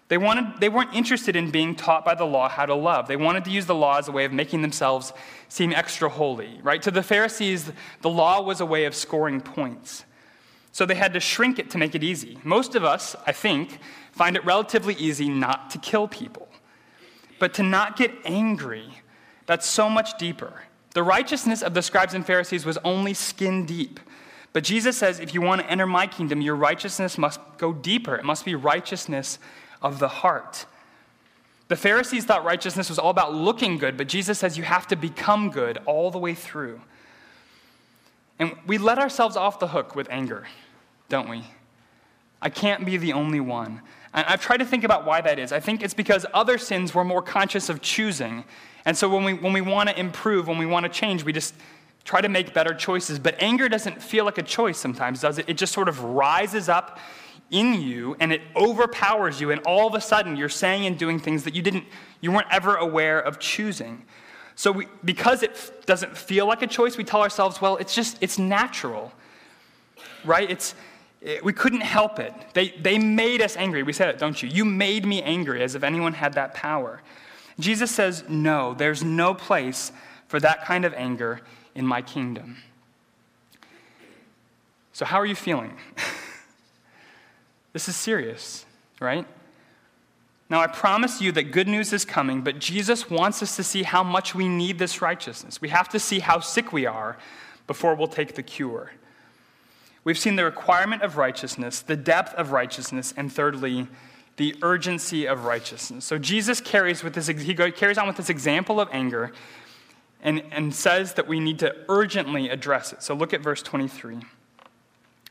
They, 0.08 0.16
wanted, 0.16 0.58
they 0.60 0.70
weren't 0.70 0.94
interested 0.94 1.36
in 1.36 1.50
being 1.50 1.76
taught 1.76 2.06
by 2.06 2.14
the 2.14 2.24
law 2.24 2.48
how 2.48 2.64
to 2.64 2.74
love. 2.74 3.06
They 3.06 3.16
wanted 3.16 3.44
to 3.44 3.50
use 3.50 3.66
the 3.66 3.74
law 3.74 3.98
as 3.98 4.08
a 4.08 4.12
way 4.12 4.24
of 4.24 4.32
making 4.32 4.62
themselves 4.62 5.12
seem 5.48 5.74
extra 5.74 6.08
holy, 6.08 6.58
right? 6.62 6.80
To 6.80 6.90
the 6.90 7.02
Pharisees, 7.02 7.70
the 8.00 8.08
law 8.08 8.40
was 8.40 8.62
a 8.62 8.66
way 8.66 8.86
of 8.86 8.94
scoring 8.94 9.42
points. 9.42 10.06
So 10.72 10.86
they 10.86 10.94
had 10.94 11.14
to 11.14 11.20
shrink 11.20 11.58
it 11.58 11.70
to 11.70 11.78
make 11.78 11.94
it 11.94 12.04
easy. 12.04 12.38
Most 12.44 12.74
of 12.74 12.84
us, 12.84 13.16
I 13.26 13.32
think, 13.32 13.78
find 14.12 14.36
it 14.36 14.44
relatively 14.44 14.94
easy 14.94 15.28
not 15.28 15.70
to 15.70 15.78
kill 15.78 16.08
people. 16.08 16.48
But 17.38 17.54
to 17.54 17.62
not 17.62 17.96
get 17.96 18.12
angry, 18.24 18.88
that's 19.46 19.66
so 19.66 19.88
much 19.88 20.18
deeper. 20.18 20.62
The 20.94 21.02
righteousness 21.02 21.62
of 21.62 21.74
the 21.74 21.82
scribes 21.82 22.14
and 22.14 22.26
Pharisees 22.26 22.66
was 22.66 22.78
only 22.78 23.14
skin 23.14 23.64
deep. 23.66 24.00
But 24.52 24.64
Jesus 24.64 24.96
says, 24.96 25.20
if 25.20 25.34
you 25.34 25.40
want 25.40 25.60
to 25.60 25.70
enter 25.70 25.86
my 25.86 26.06
kingdom, 26.06 26.40
your 26.40 26.56
righteousness 26.56 27.18
must 27.18 27.40
go 27.58 27.72
deeper. 27.72 28.16
It 28.16 28.24
must 28.24 28.44
be 28.44 28.54
righteousness 28.54 29.38
of 29.82 29.98
the 29.98 30.08
heart. 30.08 30.66
The 31.68 31.76
Pharisees 31.76 32.24
thought 32.24 32.44
righteousness 32.44 32.88
was 32.88 32.98
all 32.98 33.10
about 33.10 33.34
looking 33.34 33.76
good, 33.78 33.96
but 33.96 34.08
Jesus 34.08 34.38
says 34.38 34.56
you 34.56 34.64
have 34.64 34.86
to 34.88 34.96
become 34.96 35.50
good 35.50 35.78
all 35.84 36.10
the 36.10 36.18
way 36.18 36.34
through. 36.34 36.80
And 38.38 38.54
we 38.66 38.78
let 38.78 38.98
ourselves 38.98 39.36
off 39.36 39.58
the 39.58 39.68
hook 39.68 39.96
with 39.96 40.08
anger, 40.10 40.46
don't 41.08 41.28
we? 41.28 41.44
I 42.40 42.50
can't 42.50 42.86
be 42.86 42.96
the 42.96 43.12
only 43.12 43.40
one. 43.40 43.82
And 44.14 44.24
I've 44.26 44.40
tried 44.40 44.58
to 44.58 44.64
think 44.64 44.84
about 44.84 45.04
why 45.04 45.20
that 45.20 45.38
is. 45.38 45.52
I 45.52 45.60
think 45.60 45.82
it's 45.82 45.94
because 45.94 46.24
other 46.32 46.56
sins 46.56 46.94
we're 46.94 47.04
more 47.04 47.22
conscious 47.22 47.68
of 47.68 47.82
choosing. 47.82 48.44
And 48.84 48.96
so 48.96 49.08
when 49.08 49.24
we, 49.24 49.34
when 49.34 49.52
we 49.52 49.60
want 49.60 49.88
to 49.88 49.98
improve, 49.98 50.46
when 50.46 50.58
we 50.58 50.66
want 50.66 50.84
to 50.84 50.88
change, 50.88 51.24
we 51.24 51.32
just 51.32 51.54
try 52.04 52.20
to 52.20 52.28
make 52.28 52.54
better 52.54 52.72
choices. 52.72 53.18
But 53.18 53.42
anger 53.42 53.68
doesn't 53.68 54.02
feel 54.02 54.24
like 54.24 54.38
a 54.38 54.42
choice 54.42 54.78
sometimes, 54.78 55.20
does 55.20 55.38
it? 55.38 55.48
It 55.48 55.58
just 55.58 55.72
sort 55.72 55.88
of 55.88 56.02
rises 56.02 56.68
up 56.68 56.98
in 57.50 57.74
you 57.74 58.16
and 58.20 58.32
it 58.32 58.42
overpowers 58.56 59.40
you. 59.40 59.50
And 59.50 59.60
all 59.62 59.86
of 59.86 59.94
a 59.94 60.00
sudden, 60.00 60.36
you're 60.36 60.48
saying 60.48 60.86
and 60.86 60.98
doing 60.98 61.18
things 61.18 61.44
that 61.44 61.54
you, 61.54 61.62
didn't, 61.62 61.84
you 62.20 62.30
weren't 62.30 62.46
ever 62.50 62.76
aware 62.76 63.20
of 63.20 63.38
choosing. 63.38 64.04
So 64.58 64.72
we, 64.72 64.88
because 65.04 65.44
it 65.44 65.86
doesn't 65.86 66.18
feel 66.18 66.44
like 66.44 66.62
a 66.62 66.66
choice, 66.66 66.96
we 66.96 67.04
tell 67.04 67.22
ourselves, 67.22 67.60
well, 67.60 67.76
it's 67.76 67.94
just, 67.94 68.20
it's 68.20 68.40
natural, 68.40 69.12
right? 70.24 70.50
It's, 70.50 70.74
it, 71.20 71.44
we 71.44 71.52
couldn't 71.52 71.82
help 71.82 72.18
it. 72.18 72.34
They, 72.54 72.70
they 72.70 72.98
made 72.98 73.40
us 73.40 73.56
angry. 73.56 73.84
We 73.84 73.92
said 73.92 74.08
it, 74.08 74.18
don't 74.18 74.42
you? 74.42 74.48
You 74.48 74.64
made 74.64 75.06
me 75.06 75.22
angry, 75.22 75.62
as 75.62 75.76
if 75.76 75.84
anyone 75.84 76.12
had 76.12 76.32
that 76.32 76.54
power. 76.54 77.00
Jesus 77.60 77.92
says, 77.92 78.24
No, 78.28 78.74
there's 78.74 79.04
no 79.04 79.32
place 79.32 79.92
for 80.26 80.40
that 80.40 80.64
kind 80.64 80.84
of 80.84 80.92
anger 80.94 81.40
in 81.76 81.86
my 81.86 82.02
kingdom. 82.02 82.56
So, 84.92 85.04
how 85.04 85.20
are 85.20 85.26
you 85.26 85.36
feeling? 85.36 85.76
this 87.72 87.88
is 87.88 87.94
serious, 87.94 88.66
right? 89.00 89.24
Now, 90.50 90.60
I 90.60 90.66
promise 90.66 91.20
you 91.20 91.30
that 91.32 91.50
good 91.50 91.68
news 91.68 91.92
is 91.92 92.04
coming, 92.06 92.40
but 92.42 92.58
Jesus 92.58 93.10
wants 93.10 93.42
us 93.42 93.54
to 93.56 93.62
see 93.62 93.82
how 93.82 94.02
much 94.02 94.34
we 94.34 94.48
need 94.48 94.78
this 94.78 95.02
righteousness. 95.02 95.60
We 95.60 95.68
have 95.68 95.88
to 95.90 95.98
see 95.98 96.20
how 96.20 96.40
sick 96.40 96.72
we 96.72 96.86
are 96.86 97.18
before 97.66 97.94
we'll 97.94 98.08
take 98.08 98.34
the 98.34 98.42
cure. 98.42 98.92
We've 100.04 100.18
seen 100.18 100.36
the 100.36 100.44
requirement 100.44 101.02
of 101.02 101.18
righteousness, 101.18 101.80
the 101.80 101.96
depth 101.96 102.34
of 102.34 102.50
righteousness, 102.50 103.12
and 103.14 103.30
thirdly, 103.30 103.88
the 104.36 104.54
urgency 104.62 105.26
of 105.26 105.44
righteousness. 105.44 106.06
So 106.06 106.16
Jesus 106.16 106.62
carries, 106.62 107.04
with 107.04 107.12
this, 107.12 107.26
he 107.26 107.54
carries 107.54 107.98
on 107.98 108.06
with 108.06 108.16
this 108.16 108.30
example 108.30 108.80
of 108.80 108.88
anger 108.90 109.32
and, 110.22 110.42
and 110.50 110.74
says 110.74 111.14
that 111.14 111.28
we 111.28 111.40
need 111.40 111.58
to 111.58 111.76
urgently 111.88 112.48
address 112.48 112.92
it. 112.92 113.02
So 113.02 113.14
look 113.14 113.34
at 113.34 113.42
verse 113.42 113.62
23. 113.62 114.20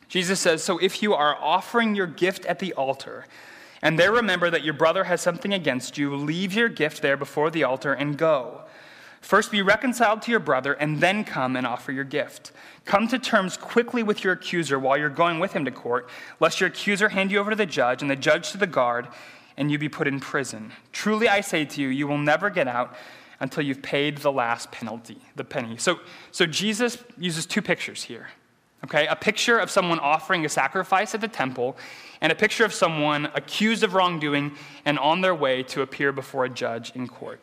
Jesus 0.07 0.39
says, 0.39 0.63
So 0.63 0.77
if 0.77 1.01
you 1.01 1.13
are 1.13 1.35
offering 1.35 1.95
your 1.95 2.07
gift 2.07 2.45
at 2.45 2.59
the 2.59 2.73
altar, 2.73 3.25
and 3.81 3.97
there 3.97 4.11
remember 4.11 4.49
that 4.49 4.63
your 4.63 4.73
brother 4.73 5.05
has 5.05 5.21
something 5.21 5.53
against 5.53 5.97
you, 5.97 6.15
leave 6.15 6.53
your 6.53 6.69
gift 6.69 7.01
there 7.01 7.17
before 7.17 7.49
the 7.49 7.63
altar 7.63 7.93
and 7.93 8.17
go. 8.17 8.61
First 9.21 9.51
be 9.51 9.61
reconciled 9.61 10.21
to 10.23 10.31
your 10.31 10.39
brother, 10.39 10.73
and 10.73 11.01
then 11.01 11.23
come 11.23 11.55
and 11.55 11.67
offer 11.67 11.91
your 11.91 12.03
gift. 12.03 12.51
Come 12.85 13.07
to 13.09 13.19
terms 13.19 13.57
quickly 13.57 14.03
with 14.03 14.23
your 14.23 14.33
accuser 14.33 14.79
while 14.79 14.97
you're 14.97 15.09
going 15.09 15.39
with 15.39 15.53
him 15.53 15.65
to 15.65 15.71
court, 15.71 16.09
lest 16.39 16.61
your 16.61 16.69
accuser 16.69 17.09
hand 17.09 17.31
you 17.31 17.39
over 17.39 17.49
to 17.49 17.55
the 17.55 17.65
judge, 17.65 18.01
and 18.01 18.09
the 18.09 18.15
judge 18.15 18.51
to 18.51 18.57
the 18.57 18.67
guard, 18.67 19.07
and 19.57 19.71
you 19.71 19.77
be 19.77 19.89
put 19.89 20.07
in 20.07 20.19
prison. 20.19 20.71
Truly 20.91 21.27
I 21.27 21.41
say 21.41 21.65
to 21.65 21.81
you, 21.81 21.89
you 21.89 22.07
will 22.07 22.17
never 22.17 22.49
get 22.49 22.67
out 22.67 22.95
until 23.39 23.63
you've 23.63 23.81
paid 23.81 24.19
the 24.19 24.31
last 24.31 24.71
penalty, 24.71 25.19
the 25.35 25.43
penny. 25.43 25.77
So, 25.77 25.99
so 26.31 26.45
Jesus 26.45 27.03
uses 27.17 27.45
two 27.45 27.61
pictures 27.61 28.03
here. 28.03 28.29
Okay, 28.87 29.05
a 29.07 29.17
picture 29.17 29.57
of 29.57 29.69
someone 29.69 29.99
offering 29.99 30.45
a 30.45 30.49
sacrifice 30.49 31.13
at 31.13 31.19
the 31.19 31.27
temple, 31.27 31.75
and 32.21 32.31
a 32.31 32.35
picture 32.35 32.63
of 32.63 32.73
someone 32.73 33.25
accused 33.35 33.83
of 33.83 33.93
wrongdoing 33.93 34.53
and 34.85 34.97
on 34.97 35.19
their 35.19 35.35
way 35.35 35.61
to 35.63 35.81
appear 35.81 36.13
before 36.13 36.45
a 36.45 36.49
judge 36.49 36.93
in 36.95 37.05
court. 37.05 37.41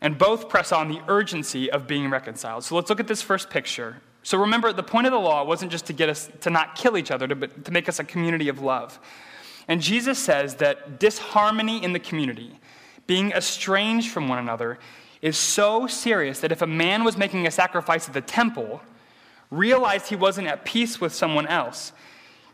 And 0.00 0.18
both 0.18 0.48
press 0.48 0.72
on 0.72 0.88
the 0.88 1.00
urgency 1.06 1.70
of 1.70 1.86
being 1.86 2.10
reconciled. 2.10 2.64
So 2.64 2.74
let's 2.74 2.90
look 2.90 2.98
at 2.98 3.06
this 3.06 3.22
first 3.22 3.48
picture. 3.48 3.98
So 4.24 4.36
remember, 4.36 4.72
the 4.72 4.82
point 4.82 5.06
of 5.06 5.12
the 5.12 5.20
law 5.20 5.44
wasn't 5.44 5.70
just 5.70 5.86
to 5.86 5.92
get 5.92 6.08
us 6.08 6.28
to 6.40 6.50
not 6.50 6.74
kill 6.74 6.98
each 6.98 7.12
other, 7.12 7.32
but 7.32 7.64
to 7.64 7.70
make 7.70 7.88
us 7.88 8.00
a 8.00 8.04
community 8.04 8.48
of 8.48 8.60
love. 8.60 8.98
And 9.68 9.80
Jesus 9.80 10.18
says 10.18 10.56
that 10.56 10.98
disharmony 10.98 11.82
in 11.82 11.92
the 11.92 12.00
community, 12.00 12.58
being 13.06 13.30
estranged 13.30 14.10
from 14.10 14.26
one 14.26 14.38
another, 14.38 14.80
is 15.22 15.36
so 15.36 15.86
serious 15.86 16.40
that 16.40 16.50
if 16.50 16.60
a 16.60 16.66
man 16.66 17.04
was 17.04 17.16
making 17.16 17.46
a 17.46 17.52
sacrifice 17.52 18.08
at 18.08 18.14
the 18.14 18.20
temple, 18.20 18.80
realized 19.50 20.08
he 20.08 20.16
wasn't 20.16 20.48
at 20.48 20.64
peace 20.64 21.00
with 21.00 21.14
someone 21.14 21.46
else, 21.46 21.92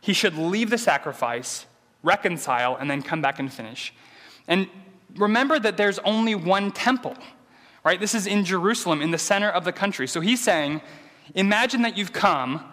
he 0.00 0.12
should 0.12 0.36
leave 0.36 0.70
the 0.70 0.78
sacrifice, 0.78 1.66
reconcile, 2.02 2.76
and 2.76 2.90
then 2.90 3.02
come 3.02 3.20
back 3.20 3.38
and 3.38 3.52
finish. 3.52 3.92
And 4.48 4.68
remember 5.16 5.58
that 5.58 5.76
there's 5.76 5.98
only 6.00 6.34
one 6.34 6.72
temple, 6.72 7.16
right? 7.84 8.00
This 8.00 8.14
is 8.14 8.26
in 8.26 8.44
Jerusalem, 8.44 9.02
in 9.02 9.10
the 9.10 9.18
center 9.18 9.48
of 9.48 9.64
the 9.64 9.72
country. 9.72 10.06
So 10.06 10.20
he's 10.20 10.42
saying, 10.42 10.80
imagine 11.34 11.82
that 11.82 11.96
you've 11.96 12.12
come 12.12 12.64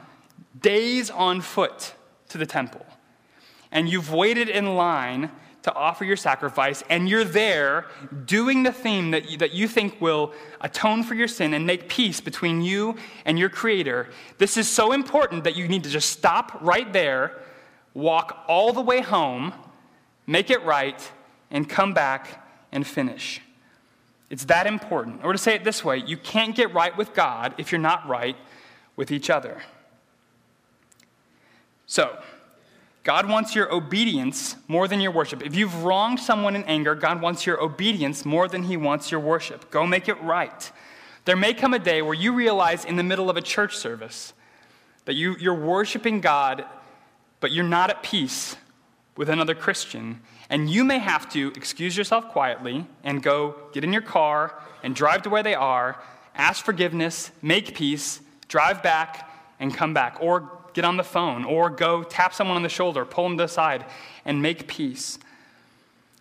days 0.60 1.10
on 1.10 1.42
foot 1.42 1.94
to 2.30 2.38
the 2.38 2.46
temple, 2.46 2.86
and 3.72 3.90
you've 3.90 4.12
waited 4.12 4.50
in 4.50 4.76
line 4.76 5.32
to 5.64 5.74
offer 5.74 6.06
your 6.06 6.16
sacrifice, 6.16 6.84
and 6.90 7.10
you're 7.10 7.24
there 7.24 7.88
doing 8.26 8.64
the 8.64 8.72
thing 8.72 9.12
that 9.12 9.30
you, 9.30 9.38
that 9.38 9.54
you 9.54 9.68
think 9.68 10.00
will 10.00 10.34
atone 10.62 11.04
for 11.04 11.14
your 11.14 11.28
sin 11.28 11.54
and 11.54 11.66
make 11.66 11.90
peace 11.90 12.22
between 12.22 12.62
you 12.62 12.96
and 13.26 13.38
your 13.38 13.50
Creator, 13.50 14.10
this 14.38 14.56
is 14.56 14.68
so 14.68 14.94
important 14.94 15.44
that 15.44 15.56
you 15.56 15.68
need 15.68 15.84
to 15.84 15.90
just 15.90 16.10
stop 16.10 16.58
right 16.62 16.92
there, 16.94 17.40
walk 17.94 18.46
all 18.48 18.72
the 18.72 18.82
way 18.82 19.02
home, 19.02 19.54
make 20.26 20.50
it 20.50 20.64
right, 20.64 21.12
and 21.52 21.68
come 21.68 21.94
back 21.94 22.48
and 22.72 22.86
finish. 22.86 23.42
It's 24.30 24.46
that 24.46 24.68
important. 24.68 25.24
Or 25.24 25.32
to 25.32 25.38
say 25.38 25.56
it 25.56 25.64
this 25.64 25.84
way, 25.84 25.98
you 25.98 26.18
can't 26.18 26.56
get 26.56 26.74
right 26.74 26.96
with 26.96 27.14
God 27.14 27.54
if 27.58 27.72
you're 27.72 27.80
not 27.80 28.08
right 28.08 28.36
with 28.96 29.12
each 29.12 29.30
other. 29.30 29.62
So, 31.86 32.18
God 33.08 33.30
wants 33.30 33.56
your 33.56 33.74
obedience 33.74 34.58
more 34.68 34.86
than 34.86 35.00
your 35.00 35.12
worship. 35.14 35.42
If 35.42 35.56
you've 35.56 35.86
wronged 35.86 36.20
someone 36.20 36.58
in 36.58 36.66
anger, 36.66 36.94
God 36.94 37.22
wants 37.22 37.46
your 37.46 37.64
obedience 37.64 38.26
more 38.26 38.50
than 38.50 38.64
he 38.64 38.76
wants 38.76 39.12
your 39.12 39.22
worship. 39.22 39.72
Go 39.72 39.88
make 39.88 40.10
it 40.10 40.22
right. 40.22 40.70
There 41.24 41.38
may 41.38 41.54
come 41.54 41.74
a 41.74 41.80
day 41.80 42.02
where 42.02 42.14
you 42.14 42.34
realize 42.34 42.84
in 42.84 42.98
the 42.98 43.04
middle 43.04 43.30
of 43.30 43.38
a 43.38 43.42
church 43.42 43.78
service 43.78 44.34
that 45.06 45.14
you, 45.14 45.38
you're 45.40 45.54
worshiping 45.54 46.20
God, 46.20 46.66
but 47.40 47.54
you're 47.54 47.64
not 47.64 47.90
at 47.90 48.04
peace 48.04 48.58
with 49.16 49.30
another 49.30 49.56
Christian. 49.56 50.20
And 50.50 50.70
you 50.70 50.84
may 50.84 51.00
have 51.00 51.30
to 51.32 51.54
excuse 51.56 51.96
yourself 51.96 52.28
quietly 52.28 52.86
and 53.06 53.24
go 53.24 53.56
get 53.72 53.86
in 53.86 53.94
your 53.94 54.02
car 54.02 54.54
and 54.84 54.94
drive 54.94 55.22
to 55.22 55.30
where 55.30 55.44
they 55.44 55.56
are, 55.56 55.98
ask 56.36 56.66
forgiveness, 56.66 57.32
make 57.42 57.74
peace, 57.74 58.20
drive 58.50 58.84
back, 58.84 59.32
and 59.62 59.74
come 59.74 59.94
back. 59.94 60.18
Or 60.20 60.57
get 60.78 60.86
on 60.86 60.96
the 60.96 61.04
phone, 61.04 61.44
or 61.44 61.72
go 61.72 62.04
tap 62.04 62.36
someone 62.36 62.56
on 62.56 62.62
the 62.62 62.70
shoulder, 62.70 63.04
pull 63.04 63.28
them 63.28 63.36
to 63.36 63.46
the 63.46 63.48
side, 63.48 63.84
and 64.26 64.44
make 64.44 64.68
peace. 64.68 65.18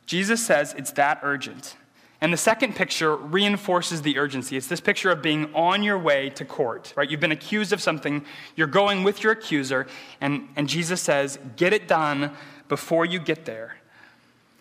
Jesus 0.06 0.44
says 0.44 0.74
it's 0.78 0.92
that 0.92 1.20
urgent. 1.22 1.76
And 2.22 2.32
the 2.32 2.38
second 2.38 2.74
picture 2.74 3.14
reinforces 3.14 4.00
the 4.00 4.16
urgency. 4.16 4.56
It's 4.56 4.66
this 4.66 4.80
picture 4.80 5.10
of 5.10 5.20
being 5.20 5.54
on 5.54 5.82
your 5.82 5.98
way 5.98 6.30
to 6.30 6.46
court, 6.46 6.94
right? 6.96 7.10
You've 7.10 7.20
been 7.20 7.32
accused 7.32 7.74
of 7.74 7.82
something, 7.82 8.24
you're 8.56 8.66
going 8.66 9.04
with 9.04 9.22
your 9.22 9.32
accuser, 9.32 9.86
and, 10.22 10.48
and 10.56 10.70
Jesus 10.70 11.02
says, 11.02 11.38
get 11.56 11.74
it 11.74 11.86
done 11.86 12.30
before 12.68 13.04
you 13.04 13.18
get 13.18 13.44
there. 13.44 13.76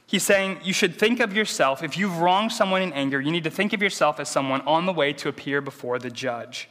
He's 0.06 0.24
saying 0.24 0.60
you 0.62 0.74
should 0.74 1.00
think 1.00 1.22
of 1.22 1.34
yourself, 1.34 1.82
if 1.82 1.98
you've 1.98 2.18
wronged 2.18 2.52
someone 2.52 2.82
in 2.82 2.92
anger, 2.92 3.22
you 3.22 3.32
need 3.32 3.46
to 3.46 3.50
think 3.50 3.72
of 3.72 3.82
yourself 3.82 4.20
as 4.20 4.28
someone 4.28 4.60
on 4.62 4.86
the 4.86 4.94
way 4.94 5.14
to 5.14 5.30
appear 5.30 5.62
before 5.62 6.00
the 6.00 6.10
judge. 6.10 6.70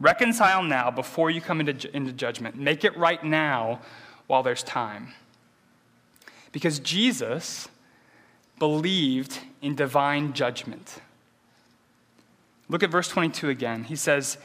Reconcile 0.00 0.62
now 0.62 0.90
before 0.90 1.30
you 1.30 1.40
come 1.40 1.60
into, 1.60 1.94
into 1.94 2.12
judgment. 2.12 2.56
Make 2.56 2.84
it 2.84 2.96
right 2.96 3.22
now 3.22 3.80
while 4.26 4.42
there's 4.42 4.62
time. 4.62 5.12
Because 6.52 6.78
Jesus 6.78 7.68
believed 8.58 9.38
in 9.60 9.74
divine 9.74 10.32
judgment. 10.32 11.00
Look 12.68 12.82
at 12.82 12.90
verse 12.90 13.08
22 13.08 13.50
again. 13.50 13.84
He 13.84 13.96
says, 13.96 14.38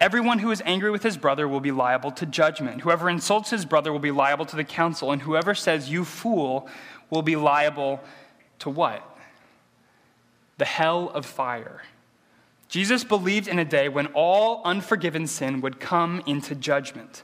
Everyone 0.00 0.40
who 0.40 0.50
is 0.50 0.62
angry 0.64 0.90
with 0.90 1.02
his 1.02 1.16
brother 1.16 1.46
will 1.46 1.60
be 1.60 1.70
liable 1.70 2.10
to 2.12 2.26
judgment. 2.26 2.80
Whoever 2.80 3.08
insults 3.08 3.50
his 3.50 3.64
brother 3.64 3.92
will 3.92 4.00
be 4.00 4.10
liable 4.10 4.44
to 4.46 4.56
the 4.56 4.64
council, 4.64 5.12
and 5.12 5.22
whoever 5.22 5.54
says, 5.54 5.90
You 5.90 6.04
fool, 6.04 6.68
will 7.08 7.22
be 7.22 7.36
liable 7.36 8.00
to 8.60 8.70
what? 8.70 9.02
The 10.58 10.64
hell 10.64 11.10
of 11.10 11.24
fire. 11.24 11.82
Jesus 12.72 13.04
believed 13.04 13.48
in 13.48 13.58
a 13.58 13.66
day 13.66 13.90
when 13.90 14.06
all 14.14 14.62
unforgiven 14.64 15.26
sin 15.26 15.60
would 15.60 15.78
come 15.78 16.22
into 16.26 16.54
judgment. 16.54 17.22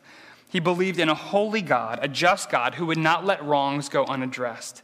He 0.51 0.61
believed 0.61 0.99
in 0.99 1.09
a 1.09 1.15
holy 1.15 1.63
God, 1.63 2.01
a 2.03 2.07
just 2.07 2.51
God 2.51 2.75
who 2.75 2.85
would 2.85 2.99
not 2.99 3.25
let 3.25 3.43
wrongs 3.43 3.89
go 3.89 4.05
unaddressed. 4.05 4.83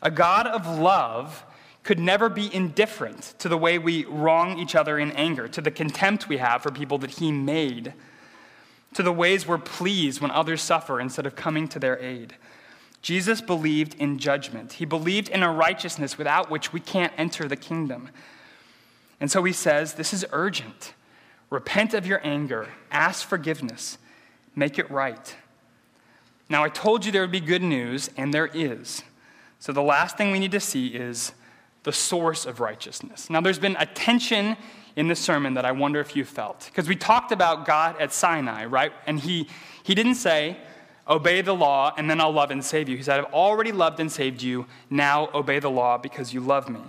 A 0.00 0.10
God 0.10 0.46
of 0.46 0.78
love 0.78 1.44
could 1.82 1.98
never 1.98 2.30
be 2.30 2.52
indifferent 2.54 3.34
to 3.38 3.50
the 3.50 3.58
way 3.58 3.76
we 3.76 4.06
wrong 4.06 4.58
each 4.58 4.74
other 4.74 4.98
in 4.98 5.12
anger, 5.12 5.46
to 5.46 5.60
the 5.60 5.70
contempt 5.70 6.26
we 6.26 6.38
have 6.38 6.62
for 6.62 6.70
people 6.70 6.96
that 6.96 7.10
He 7.10 7.30
made, 7.30 7.92
to 8.94 9.02
the 9.02 9.12
ways 9.12 9.46
we're 9.46 9.58
pleased 9.58 10.22
when 10.22 10.30
others 10.30 10.62
suffer 10.62 10.98
instead 10.98 11.26
of 11.26 11.36
coming 11.36 11.68
to 11.68 11.78
their 11.78 11.98
aid. 11.98 12.34
Jesus 13.02 13.42
believed 13.42 13.94
in 13.96 14.18
judgment. 14.18 14.72
He 14.72 14.86
believed 14.86 15.28
in 15.28 15.42
a 15.42 15.52
righteousness 15.52 16.16
without 16.16 16.50
which 16.50 16.72
we 16.72 16.80
can't 16.80 17.12
enter 17.18 17.46
the 17.46 17.56
kingdom. 17.56 18.08
And 19.20 19.30
so 19.30 19.42
he 19.44 19.52
says, 19.52 19.94
This 19.94 20.12
is 20.12 20.24
urgent. 20.32 20.94
Repent 21.50 21.94
of 21.94 22.06
your 22.06 22.20
anger, 22.24 22.68
ask 22.90 23.26
forgiveness, 23.26 23.96
make 24.54 24.78
it 24.78 24.90
right. 24.90 25.34
Now, 26.50 26.64
I 26.64 26.68
told 26.68 27.04
you 27.04 27.12
there 27.12 27.22
would 27.22 27.30
be 27.30 27.40
good 27.40 27.62
news, 27.62 28.10
and 28.16 28.32
there 28.32 28.50
is. 28.52 29.02
So 29.58 29.72
the 29.72 29.82
last 29.82 30.16
thing 30.16 30.30
we 30.30 30.38
need 30.38 30.52
to 30.52 30.60
see 30.60 30.88
is 30.88 31.32
the 31.84 31.92
source 31.92 32.46
of 32.46 32.60
righteousness. 32.60 33.30
Now, 33.30 33.40
there's 33.40 33.58
been 33.58 33.76
a 33.78 33.86
tension 33.86 34.56
in 34.96 35.08
the 35.08 35.14
sermon 35.14 35.54
that 35.54 35.64
I 35.64 35.72
wonder 35.72 36.00
if 36.00 36.16
you 36.16 36.24
felt. 36.24 36.66
Because 36.66 36.88
we 36.88 36.96
talked 36.96 37.32
about 37.32 37.64
God 37.66 37.96
at 38.00 38.12
Sinai, 38.12 38.64
right? 38.64 38.92
And 39.06 39.20
he, 39.20 39.48
he 39.84 39.94
didn't 39.94 40.16
say, 40.16 40.56
Obey 41.08 41.40
the 41.40 41.54
law, 41.54 41.94
and 41.96 42.10
then 42.10 42.20
I'll 42.20 42.32
love 42.32 42.50
and 42.50 42.62
save 42.62 42.86
you. 42.86 42.96
He 42.96 43.02
said, 43.02 43.18
I've 43.18 43.32
already 43.32 43.72
loved 43.72 43.98
and 43.98 44.12
saved 44.12 44.42
you. 44.42 44.66
Now 44.90 45.30
obey 45.32 45.58
the 45.58 45.70
law 45.70 45.96
because 45.96 46.34
you 46.34 46.40
love 46.40 46.68
me. 46.68 46.82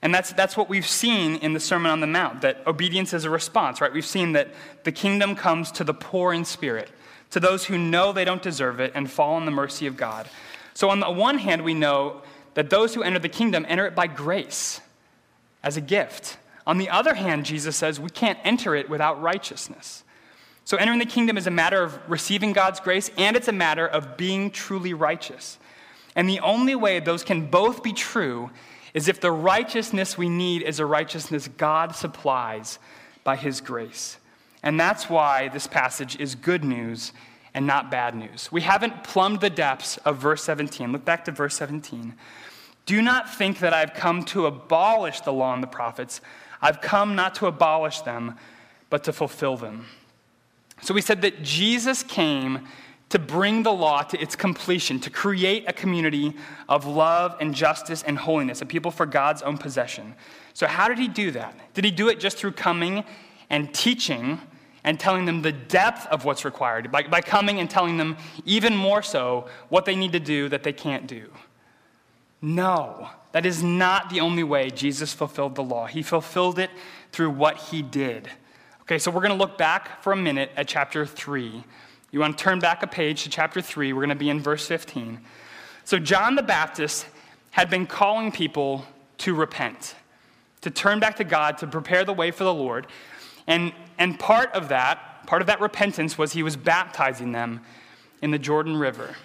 And 0.00 0.14
that's, 0.14 0.32
that's 0.32 0.56
what 0.56 0.68
we've 0.68 0.86
seen 0.86 1.36
in 1.36 1.54
the 1.54 1.60
Sermon 1.60 1.90
on 1.90 2.00
the 2.00 2.06
Mount, 2.06 2.42
that 2.42 2.62
obedience 2.66 3.12
is 3.12 3.24
a 3.24 3.30
response, 3.30 3.80
right? 3.80 3.92
We've 3.92 4.04
seen 4.06 4.32
that 4.32 4.48
the 4.84 4.92
kingdom 4.92 5.34
comes 5.34 5.72
to 5.72 5.84
the 5.84 5.94
poor 5.94 6.32
in 6.32 6.44
spirit, 6.44 6.90
to 7.30 7.40
those 7.40 7.64
who 7.64 7.76
know 7.76 8.12
they 8.12 8.24
don't 8.24 8.42
deserve 8.42 8.78
it 8.78 8.92
and 8.94 9.10
fall 9.10 9.36
in 9.38 9.44
the 9.44 9.50
mercy 9.50 9.86
of 9.86 9.96
God. 9.96 10.28
So, 10.74 10.90
on 10.90 11.00
the 11.00 11.10
one 11.10 11.38
hand, 11.38 11.64
we 11.64 11.74
know 11.74 12.22
that 12.54 12.70
those 12.70 12.94
who 12.94 13.02
enter 13.02 13.18
the 13.18 13.28
kingdom 13.28 13.66
enter 13.68 13.86
it 13.86 13.96
by 13.96 14.06
grace, 14.06 14.80
as 15.62 15.76
a 15.76 15.80
gift. 15.80 16.38
On 16.66 16.78
the 16.78 16.90
other 16.90 17.14
hand, 17.14 17.44
Jesus 17.44 17.76
says 17.76 17.98
we 17.98 18.10
can't 18.10 18.38
enter 18.44 18.74
it 18.74 18.88
without 18.88 19.20
righteousness. 19.20 20.04
So, 20.64 20.76
entering 20.76 20.98
the 20.98 21.06
kingdom 21.06 21.38
is 21.38 21.46
a 21.46 21.50
matter 21.50 21.82
of 21.82 21.98
receiving 22.08 22.52
God's 22.52 22.78
grace, 22.78 23.10
and 23.16 23.36
it's 23.36 23.48
a 23.48 23.52
matter 23.52 23.86
of 23.86 24.16
being 24.16 24.50
truly 24.50 24.94
righteous. 24.94 25.58
And 26.14 26.28
the 26.28 26.40
only 26.40 26.74
way 26.74 27.00
those 27.00 27.24
can 27.24 27.46
both 27.46 27.82
be 27.82 27.92
true 27.92 28.50
is 28.94 29.08
if 29.08 29.20
the 29.20 29.32
righteousness 29.32 30.16
we 30.16 30.28
need 30.28 30.62
is 30.62 30.80
a 30.80 30.86
righteousness 30.86 31.48
God 31.48 31.94
supplies 31.94 32.78
by 33.24 33.36
His 33.36 33.60
grace. 33.60 34.18
And 34.62 34.78
that's 34.78 35.08
why 35.08 35.48
this 35.48 35.66
passage 35.66 36.18
is 36.18 36.34
good 36.34 36.64
news 36.64 37.12
and 37.54 37.66
not 37.66 37.90
bad 37.90 38.14
news. 38.14 38.50
We 38.52 38.60
haven't 38.60 39.04
plumbed 39.04 39.40
the 39.40 39.50
depths 39.50 39.96
of 39.98 40.18
verse 40.18 40.42
17. 40.44 40.92
Look 40.92 41.04
back 41.04 41.24
to 41.26 41.32
verse 41.32 41.54
17. 41.56 42.14
Do 42.86 43.02
not 43.02 43.32
think 43.32 43.58
that 43.60 43.74
I've 43.74 43.94
come 43.94 44.24
to 44.26 44.46
abolish 44.46 45.20
the 45.20 45.32
law 45.32 45.52
and 45.54 45.62
the 45.62 45.68
prophets. 45.68 46.20
I've 46.60 46.80
come 46.80 47.14
not 47.14 47.34
to 47.36 47.46
abolish 47.46 48.00
them, 48.00 48.36
but 48.90 49.04
to 49.04 49.12
fulfill 49.12 49.56
them. 49.56 49.86
So 50.82 50.94
we 50.94 51.00
said 51.00 51.22
that 51.22 51.42
Jesus 51.42 52.02
came 52.02 52.66
to 53.10 53.18
bring 53.18 53.62
the 53.62 53.72
law 53.72 54.02
to 54.02 54.20
its 54.20 54.36
completion, 54.36 55.00
to 55.00 55.10
create 55.10 55.64
a 55.66 55.72
community 55.72 56.34
of 56.68 56.86
love 56.86 57.36
and 57.40 57.54
justice 57.54 58.02
and 58.02 58.18
holiness, 58.18 58.60
a 58.60 58.66
people 58.66 58.90
for 58.90 59.06
God's 59.06 59.42
own 59.42 59.56
possession. 59.56 60.14
So, 60.52 60.66
how 60.66 60.88
did 60.88 60.98
he 60.98 61.08
do 61.08 61.30
that? 61.30 61.74
Did 61.74 61.84
he 61.84 61.90
do 61.90 62.08
it 62.08 62.20
just 62.20 62.36
through 62.36 62.52
coming 62.52 63.04
and 63.48 63.72
teaching 63.72 64.40
and 64.84 64.98
telling 64.98 65.24
them 65.24 65.42
the 65.42 65.52
depth 65.52 66.06
of 66.06 66.24
what's 66.24 66.44
required, 66.44 66.90
by, 66.92 67.02
by 67.02 67.20
coming 67.20 67.60
and 67.60 67.68
telling 67.68 67.96
them 67.96 68.16
even 68.44 68.76
more 68.76 69.02
so 69.02 69.48
what 69.68 69.84
they 69.84 69.96
need 69.96 70.12
to 70.12 70.20
do 70.20 70.48
that 70.48 70.62
they 70.62 70.72
can't 70.72 71.06
do? 71.06 71.30
No, 72.40 73.08
that 73.32 73.44
is 73.46 73.62
not 73.62 74.10
the 74.10 74.20
only 74.20 74.44
way 74.44 74.70
Jesus 74.70 75.12
fulfilled 75.12 75.54
the 75.54 75.62
law. 75.62 75.86
He 75.86 76.02
fulfilled 76.02 76.58
it 76.58 76.70
through 77.10 77.30
what 77.30 77.56
he 77.56 77.82
did. 77.82 78.28
Okay, 78.82 78.98
so 78.98 79.10
we're 79.10 79.20
going 79.20 79.32
to 79.32 79.38
look 79.38 79.58
back 79.58 80.02
for 80.02 80.12
a 80.12 80.16
minute 80.16 80.50
at 80.56 80.68
chapter 80.68 81.04
3. 81.04 81.64
You 82.10 82.20
want 82.20 82.38
to 82.38 82.42
turn 82.42 82.58
back 82.58 82.82
a 82.82 82.86
page 82.86 83.24
to 83.24 83.30
chapter 83.30 83.60
3. 83.60 83.92
We're 83.92 84.00
going 84.00 84.08
to 84.08 84.14
be 84.14 84.30
in 84.30 84.40
verse 84.40 84.66
15. 84.66 85.20
So, 85.84 85.98
John 85.98 86.36
the 86.36 86.42
Baptist 86.42 87.06
had 87.50 87.68
been 87.68 87.86
calling 87.86 88.32
people 88.32 88.86
to 89.18 89.34
repent, 89.34 89.94
to 90.62 90.70
turn 90.70 91.00
back 91.00 91.16
to 91.16 91.24
God, 91.24 91.58
to 91.58 91.66
prepare 91.66 92.04
the 92.04 92.12
way 92.12 92.30
for 92.30 92.44
the 92.44 92.54
Lord. 92.54 92.86
And, 93.46 93.72
and 93.98 94.18
part 94.18 94.52
of 94.52 94.68
that, 94.68 95.26
part 95.26 95.42
of 95.42 95.46
that 95.48 95.60
repentance 95.60 96.16
was 96.16 96.32
he 96.32 96.42
was 96.42 96.56
baptizing 96.56 97.32
them 97.32 97.60
in 98.22 98.30
the 98.30 98.38
Jordan 98.38 98.76
River. 98.76 99.16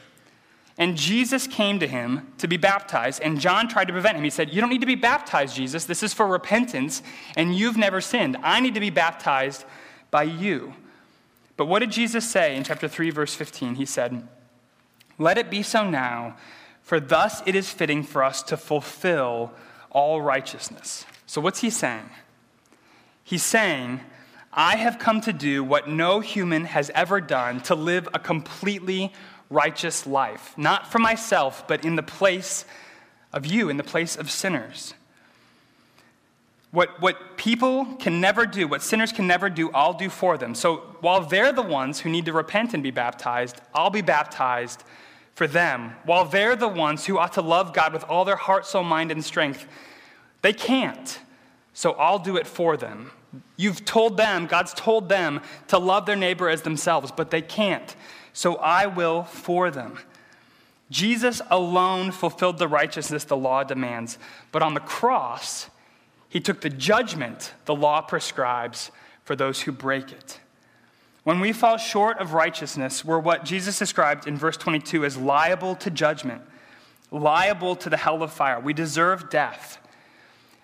And 0.77 0.97
Jesus 0.97 1.45
came 1.45 1.79
to 1.79 1.87
him 1.87 2.33
to 2.39 2.47
be 2.47 2.57
baptized, 2.57 3.21
and 3.21 3.39
John 3.39 3.67
tried 3.67 3.85
to 3.85 3.93
prevent 3.93 4.17
him. 4.17 4.23
He 4.23 4.29
said, 4.29 4.53
You 4.53 4.59
don't 4.59 4.71
need 4.71 4.81
to 4.81 4.87
be 4.87 4.95
baptized, 4.95 5.55
Jesus. 5.55 5.85
This 5.85 6.01
is 6.01 6.13
for 6.13 6.27
repentance, 6.27 7.03
and 7.37 7.55
you've 7.55 7.77
never 7.77 8.01
sinned. 8.01 8.37
I 8.41 8.59
need 8.59 8.73
to 8.73 8.79
be 8.79 8.89
baptized 8.89 9.65
by 10.09 10.23
you. 10.23 10.73
But 11.55 11.65
what 11.65 11.79
did 11.79 11.91
Jesus 11.91 12.29
say 12.29 12.55
in 12.55 12.63
chapter 12.63 12.87
3, 12.87 13.09
verse 13.11 13.35
15? 13.35 13.75
He 13.75 13.85
said, 13.85 14.27
Let 15.19 15.37
it 15.37 15.49
be 15.49 15.63
so 15.63 15.89
now, 15.89 16.37
for 16.81 16.99
thus 16.99 17.41
it 17.45 17.55
is 17.55 17.69
fitting 17.69 18.03
for 18.03 18.23
us 18.23 18.41
to 18.43 18.57
fulfill 18.57 19.53
all 19.91 20.21
righteousness. 20.21 21.05
So 21.25 21.41
what's 21.41 21.61
he 21.61 21.69
saying? 21.69 22.09
He's 23.23 23.43
saying, 23.43 24.01
I 24.51 24.75
have 24.75 24.99
come 24.99 25.21
to 25.21 25.33
do 25.33 25.63
what 25.63 25.87
no 25.87 26.19
human 26.19 26.65
has 26.65 26.91
ever 26.93 27.21
done 27.21 27.61
to 27.61 27.75
live 27.75 28.07
a 28.13 28.19
completely 28.19 29.13
righteous 29.49 30.05
life, 30.05 30.53
not 30.57 30.91
for 30.91 30.99
myself, 30.99 31.67
but 31.67 31.85
in 31.85 31.95
the 31.95 32.03
place 32.03 32.65
of 33.31 33.45
you, 33.45 33.69
in 33.69 33.77
the 33.77 33.83
place 33.83 34.15
of 34.15 34.29
sinners. 34.29 34.93
What, 36.73 36.99
what 37.01 37.37
people 37.37 37.85
can 37.99 38.19
never 38.19 38.45
do, 38.45 38.67
what 38.67 38.81
sinners 38.81 39.13
can 39.13 39.25
never 39.25 39.49
do, 39.49 39.71
I'll 39.71 39.93
do 39.93 40.09
for 40.09 40.37
them. 40.37 40.53
So 40.53 40.77
while 40.99 41.21
they're 41.21 41.53
the 41.53 41.61
ones 41.61 42.01
who 42.01 42.09
need 42.09 42.25
to 42.25 42.33
repent 42.33 42.73
and 42.73 42.83
be 42.83 42.91
baptized, 42.91 43.61
I'll 43.73 43.89
be 43.89 44.01
baptized 44.01 44.83
for 45.33 45.47
them. 45.47 45.95
While 46.03 46.25
they're 46.25 46.57
the 46.57 46.67
ones 46.67 47.05
who 47.05 47.17
ought 47.17 47.33
to 47.33 47.41
love 47.41 47.73
God 47.73 47.93
with 47.93 48.03
all 48.03 48.25
their 48.25 48.35
heart, 48.35 48.65
soul, 48.65 48.83
mind, 48.83 49.11
and 49.11 49.23
strength, 49.23 49.65
they 50.41 50.51
can't. 50.51 51.19
So 51.73 51.93
I'll 51.93 52.19
do 52.19 52.35
it 52.35 52.45
for 52.45 52.75
them. 52.75 53.11
You've 53.55 53.85
told 53.85 54.17
them, 54.17 54.47
God's 54.47 54.73
told 54.73 55.07
them 55.07 55.39
to 55.69 55.77
love 55.77 56.05
their 56.05 56.15
neighbor 56.17 56.49
as 56.49 56.63
themselves, 56.63 57.11
but 57.11 57.31
they 57.31 57.41
can't 57.41 57.95
so 58.33 58.55
I 58.55 58.87
will 58.87 59.23
for 59.23 59.71
them. 59.71 59.99
Jesus 60.89 61.41
alone 61.49 62.11
fulfilled 62.11 62.57
the 62.57 62.67
righteousness 62.67 63.23
the 63.23 63.37
law 63.37 63.63
demands, 63.63 64.17
but 64.51 64.61
on 64.61 64.73
the 64.73 64.79
cross, 64.79 65.69
he 66.33 66.39
took 66.39 66.61
the 66.61 66.69
judgment 66.69 67.53
the 67.65 67.75
law 67.75 68.01
prescribes 68.01 68.89
for 69.23 69.35
those 69.35 69.61
who 69.61 69.71
break 69.71 70.11
it. 70.11 70.39
When 71.23 71.39
we 71.39 71.53
fall 71.53 71.77
short 71.77 72.17
of 72.17 72.33
righteousness, 72.33 73.05
we're 73.05 73.19
what 73.19 73.45
Jesus 73.45 73.77
described 73.77 74.27
in 74.27 74.35
verse 74.35 74.57
22 74.57 75.05
as 75.05 75.15
liable 75.15 75.75
to 75.75 75.91
judgment, 75.91 76.41
liable 77.11 77.75
to 77.75 77.87
the 77.87 77.97
hell 77.97 78.23
of 78.23 78.33
fire. 78.33 78.59
We 78.59 78.73
deserve 78.73 79.29
death. 79.29 79.77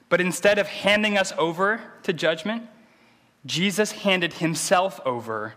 But 0.09 0.19
instead 0.19 0.57
of 0.57 0.65
handing 0.65 1.19
us 1.19 1.33
over 1.37 1.79
to 2.01 2.13
judgment, 2.13 2.63
Jesus 3.45 3.91
handed 3.91 4.33
himself 4.33 4.99
over 5.05 5.53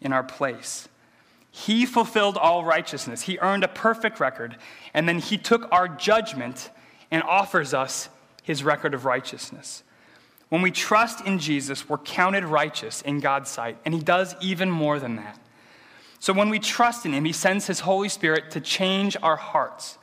in 0.00 0.10
our 0.14 0.24
place. 0.24 0.88
He 1.50 1.84
fulfilled 1.84 2.38
all 2.38 2.64
righteousness. 2.64 3.20
He 3.20 3.38
earned 3.40 3.64
a 3.64 3.68
perfect 3.68 4.20
record. 4.20 4.56
And 4.94 5.06
then 5.06 5.18
he 5.18 5.36
took 5.36 5.70
our 5.70 5.86
judgment 5.86 6.70
and 7.10 7.22
offers 7.22 7.74
us 7.74 8.08
his 8.42 8.62
record 8.64 8.94
of 8.94 9.04
righteousness. 9.04 9.82
When 10.48 10.62
we 10.62 10.70
trust 10.70 11.24
in 11.24 11.38
Jesus, 11.38 11.88
we're 11.88 11.98
counted 11.98 12.44
righteous 12.44 13.02
in 13.02 13.20
God's 13.20 13.50
sight. 13.50 13.78
And 13.84 13.94
he 13.94 14.00
does 14.00 14.34
even 14.40 14.70
more 14.70 14.98
than 14.98 15.16
that. 15.16 15.38
So 16.18 16.32
when 16.32 16.50
we 16.50 16.58
trust 16.58 17.06
in 17.06 17.14
him, 17.14 17.24
he 17.24 17.32
sends 17.32 17.66
his 17.66 17.80
Holy 17.80 18.08
Spirit 18.08 18.50
to 18.52 18.60
change 18.60 19.16
our 19.22 19.36
hearts 19.36 19.96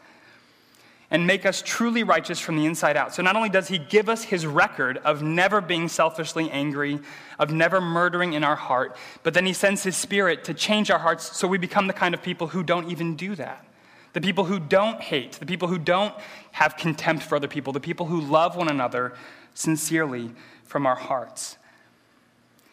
and 1.09 1.25
make 1.25 1.45
us 1.45 1.61
truly 1.65 2.03
righteous 2.03 2.39
from 2.39 2.57
the 2.57 2.65
inside 2.65 2.97
out. 2.97 3.13
So 3.13 3.21
not 3.21 3.35
only 3.35 3.49
does 3.49 3.67
he 3.67 3.77
give 3.77 4.09
us 4.09 4.23
his 4.23 4.45
record 4.45 4.97
of 4.97 5.21
never 5.21 5.61
being 5.61 5.87
selfishly 5.87 6.49
angry, 6.51 6.99
of 7.39 7.51
never 7.51 7.79
murdering 7.79 8.33
in 8.33 8.43
our 8.43 8.55
heart, 8.55 8.97
but 9.23 9.33
then 9.33 9.45
he 9.45 9.53
sends 9.53 9.83
his 9.83 9.95
spirit 9.95 10.43
to 10.45 10.53
change 10.53 10.91
our 10.91 10.99
hearts 10.99 11.37
so 11.37 11.47
we 11.47 11.57
become 11.57 11.87
the 11.87 11.93
kind 11.93 12.13
of 12.13 12.21
people 12.21 12.47
who 12.47 12.63
don't 12.63 12.89
even 12.89 13.15
do 13.15 13.35
that. 13.35 13.65
The 14.13 14.21
people 14.21 14.45
who 14.45 14.59
don't 14.59 15.01
hate, 15.01 15.33
the 15.33 15.45
people 15.45 15.67
who 15.67 15.77
don't 15.77 16.13
have 16.53 16.77
contempt 16.77 17.23
for 17.23 17.35
other 17.35 17.47
people, 17.47 17.73
the 17.73 17.79
people 17.79 18.07
who 18.07 18.21
love 18.21 18.55
one 18.55 18.69
another 18.69 19.13
sincerely 19.53 20.31
from 20.63 20.85
our 20.85 20.95
hearts. 20.95 21.57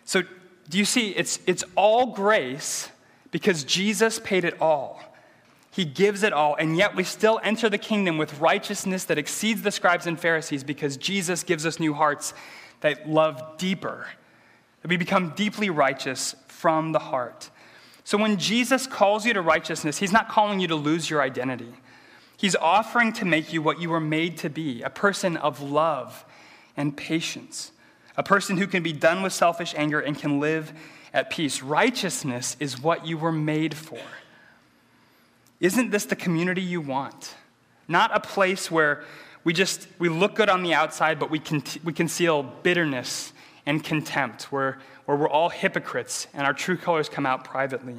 So, 0.05 0.23
do 0.69 0.79
you 0.79 0.85
see? 0.85 1.11
It's, 1.11 1.41
it's 1.47 1.65
all 1.77 2.07
grace 2.07 2.89
because 3.31 3.65
Jesus 3.65 4.19
paid 4.19 4.45
it 4.45 4.61
all. 4.61 5.03
He 5.71 5.85
gives 5.85 6.23
it 6.23 6.33
all, 6.33 6.55
and 6.55 6.77
yet 6.77 6.95
we 6.95 7.03
still 7.03 7.41
enter 7.43 7.69
the 7.69 7.79
kingdom 7.79 8.17
with 8.17 8.39
righteousness 8.39 9.05
that 9.07 9.19
exceeds 9.19 9.63
the 9.63 9.73
scribes 9.73 10.07
and 10.07 10.19
Pharisees 10.19 10.63
because 10.63 10.97
Jesus 10.97 11.43
gives 11.43 11.67
us 11.67 11.81
new 11.81 11.95
hearts 11.95 12.33
that 12.81 13.09
love 13.11 13.59
deeper, 13.59 14.07
that 14.83 14.89
we 14.89 14.97
become 14.97 15.31
deeply 15.31 15.71
righteous 15.71 16.37
from 16.47 16.93
the 16.93 17.01
heart. 17.01 17.51
So 18.05 18.19
when 18.19 18.37
Jesus 18.37 18.87
calls 18.87 19.25
you 19.25 19.33
to 19.33 19.41
righteousness, 19.41 19.99
he's 19.99 20.13
not 20.13 20.29
calling 20.29 20.61
you 20.61 20.69
to 20.69 20.77
lose 20.77 21.09
your 21.09 21.23
identity. 21.23 21.73
He's 22.37 22.55
offering 22.55 23.13
to 23.15 23.25
make 23.25 23.53
you 23.53 23.63
what 23.63 23.81
you 23.81 23.89
were 23.89 24.01
made 24.01 24.37
to 24.39 24.51
be 24.51 24.83
a 24.83 24.91
person 24.91 25.39
of 25.39 25.63
love 25.63 26.25
and 26.77 26.95
patience, 26.95 27.73
a 28.17 28.23
person 28.23 28.59
who 28.59 28.67
can 28.67 28.83
be 28.83 28.93
done 28.93 29.23
with 29.23 29.33
selfish 29.33 29.75
anger 29.77 30.01
and 30.01 30.19
can 30.19 30.39
live 30.39 30.73
at 31.15 31.31
peace. 31.31 31.63
Righteousness 31.63 32.57
is 32.61 32.81
what 32.81 33.07
you 33.07 33.17
were 33.17 33.33
made 33.33 33.75
for. 33.75 34.01
Isn't 35.61 35.91
this 35.91 36.05
the 36.05 36.17
community 36.17 36.61
you 36.61 36.81
want? 36.81 37.35
Not 37.89 38.15
a 38.15 38.21
place 38.21 38.71
where 38.71 39.05
we 39.45 39.53
just 39.53 39.87
we 39.99 40.09
look 40.09 40.35
good 40.35 40.49
on 40.49 40.63
the 40.63 40.75
outside, 40.75 41.19
but 41.19 41.31
we, 41.31 41.39
con- 41.39 41.63
we 41.85 41.93
conceal 41.93 42.43
bitterness 42.43 43.33
and 43.67 43.83
contempt, 43.83 44.53
where, 44.53 44.79
where 45.07 45.17
we're 45.17 45.29
all 45.29 45.49
hypocrites 45.49 46.27
and 46.35 46.47
our 46.47 46.53
true 46.53 46.77
colors 46.77 47.09
come 47.09 47.27
out 47.27 47.45
privately. 47.45 47.97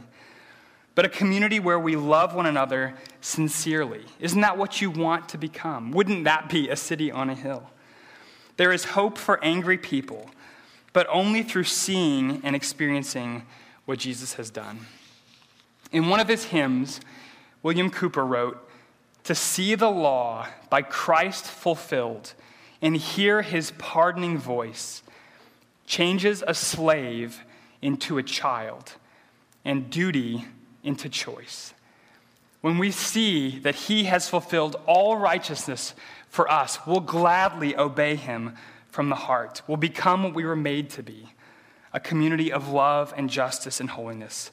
But 0.94 1.06
a 1.06 1.10
community 1.10 1.60
where 1.60 1.80
we 1.80 1.96
love 1.96 2.34
one 2.34 2.46
another 2.46 2.94
sincerely. 3.20 4.06
Isn't 4.20 4.42
that 4.42 4.58
what 4.58 4.82
you 4.82 4.90
want 4.90 5.28
to 5.30 5.38
become? 5.38 5.92
Wouldn't 5.92 6.24
that 6.24 6.50
be 6.50 6.70
a 6.70 6.76
city 6.76 7.12
on 7.12 7.30
a 7.30 7.36
hill? 7.36 7.70
There 8.58 8.72
is 8.72 8.86
hope 8.86 9.18
for 9.18 9.44
angry 9.44 9.78
people, 9.78 10.30
but 10.94 11.06
only 11.12 11.44
through 11.44 11.66
seeing 11.66 12.40
and 12.44 12.56
experiencing 12.56 13.46
what 13.84 14.00
Jesus 14.00 14.36
has 14.36 14.50
done. 14.50 14.86
In 15.92 16.08
one 16.08 16.22
of 16.22 16.30
his 16.30 16.46
hymns, 16.46 17.02
William 17.62 17.92
Cowper 17.92 18.26
wrote, 18.26 18.70
To 19.26 19.36
see 19.36 19.76
the 19.76 19.92
law 19.92 20.48
by 20.70 20.82
Christ 20.82 21.46
fulfilled 21.46 22.34
and 22.82 22.96
hear 22.96 23.42
his 23.42 23.72
pardoning 23.72 24.38
voice 24.38 25.04
changes 25.86 26.44
a 26.46 26.54
slave 26.54 27.44
into 27.82 28.18
a 28.18 28.24
child 28.24 28.94
and 29.64 29.90
duty 29.90 30.46
into 30.84 31.10
choice. 31.10 31.74
when 32.62 32.80
we 32.80 32.90
see 32.90 33.60
that 33.60 33.76
he 33.76 34.06
has 34.06 34.28
fulfilled 34.28 34.76
all 34.88 35.18
righteousness 35.18 35.94
for 36.30 36.52
us, 36.52 36.80
we'll 36.88 37.00
gladly 37.00 37.78
obey 37.78 38.16
him 38.16 38.56
from 38.90 39.10
the 39.10 39.16
heart. 39.16 39.62
We'll 39.68 39.78
become 39.78 40.24
what 40.24 40.34
we 40.34 40.46
were 40.46 40.56
made 40.56 40.90
to 40.92 41.04
be 41.04 41.30
a 41.94 42.00
community 42.00 42.52
of 42.52 42.68
love 42.68 43.14
and 43.16 43.30
justice 43.30 43.80
and 43.80 43.90
holiness, 43.90 44.52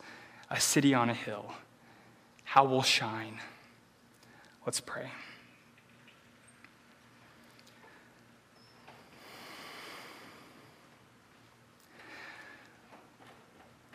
a 0.50 0.60
city 0.60 0.92
on 0.94 1.10
a 1.10 1.14
hill. 1.14 1.54
How 2.44 2.64
we'll 2.64 2.82
shine. 2.82 3.40
Let's 4.64 4.80
pray. 4.80 5.10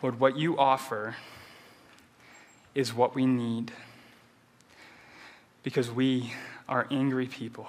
Lord, 0.01 0.19
what 0.19 0.38
you 0.38 0.57
offer 0.57 1.15
is 2.75 2.93
what 2.93 3.15
we 3.15 3.25
need 3.25 3.71
because 5.63 5.89
we 5.89 6.31
are 6.69 6.88
angry 6.91 7.25
people. 7.25 7.67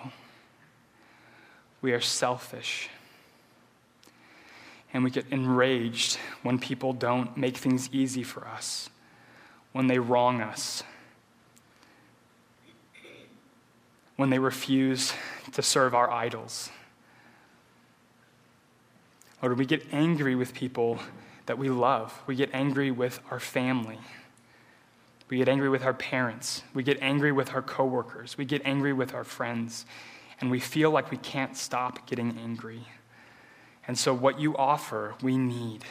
We 1.80 1.92
are 1.92 2.00
selfish. 2.00 2.90
And 4.92 5.04
we 5.04 5.10
get 5.10 5.26
enraged 5.30 6.18
when 6.42 6.58
people 6.58 6.92
don't 6.92 7.36
make 7.36 7.56
things 7.56 7.88
easy 7.92 8.22
for 8.22 8.46
us, 8.46 8.90
when 9.72 9.86
they 9.86 9.98
wrong 9.98 10.40
us, 10.42 10.82
when 14.16 14.28
they 14.28 14.38
refuse 14.38 15.12
to 15.52 15.62
serve 15.62 15.94
our 15.94 16.10
idols. 16.10 16.70
Or 19.40 19.54
we 19.54 19.64
get 19.64 19.86
angry 19.92 20.34
with 20.34 20.52
people 20.52 20.98
that 21.48 21.58
we 21.58 21.70
love. 21.70 22.22
We 22.26 22.36
get 22.36 22.50
angry 22.52 22.90
with 22.90 23.20
our 23.30 23.40
family. 23.40 23.98
We 25.28 25.38
get 25.38 25.48
angry 25.48 25.68
with 25.70 25.82
our 25.82 25.94
parents. 25.94 26.62
We 26.74 26.82
get 26.82 26.98
angry 27.02 27.32
with 27.32 27.54
our 27.54 27.62
coworkers. 27.62 28.38
We 28.38 28.44
get 28.44 28.62
angry 28.64 28.92
with 28.92 29.14
our 29.14 29.24
friends. 29.24 29.86
And 30.40 30.50
we 30.50 30.60
feel 30.60 30.90
like 30.90 31.10
we 31.10 31.16
can't 31.16 31.56
stop 31.56 32.06
getting 32.06 32.38
angry. 32.38 32.82
And 33.86 33.98
so, 33.98 34.12
what 34.14 34.38
you 34.38 34.56
offer, 34.56 35.14
we 35.22 35.38
need. 35.38 35.84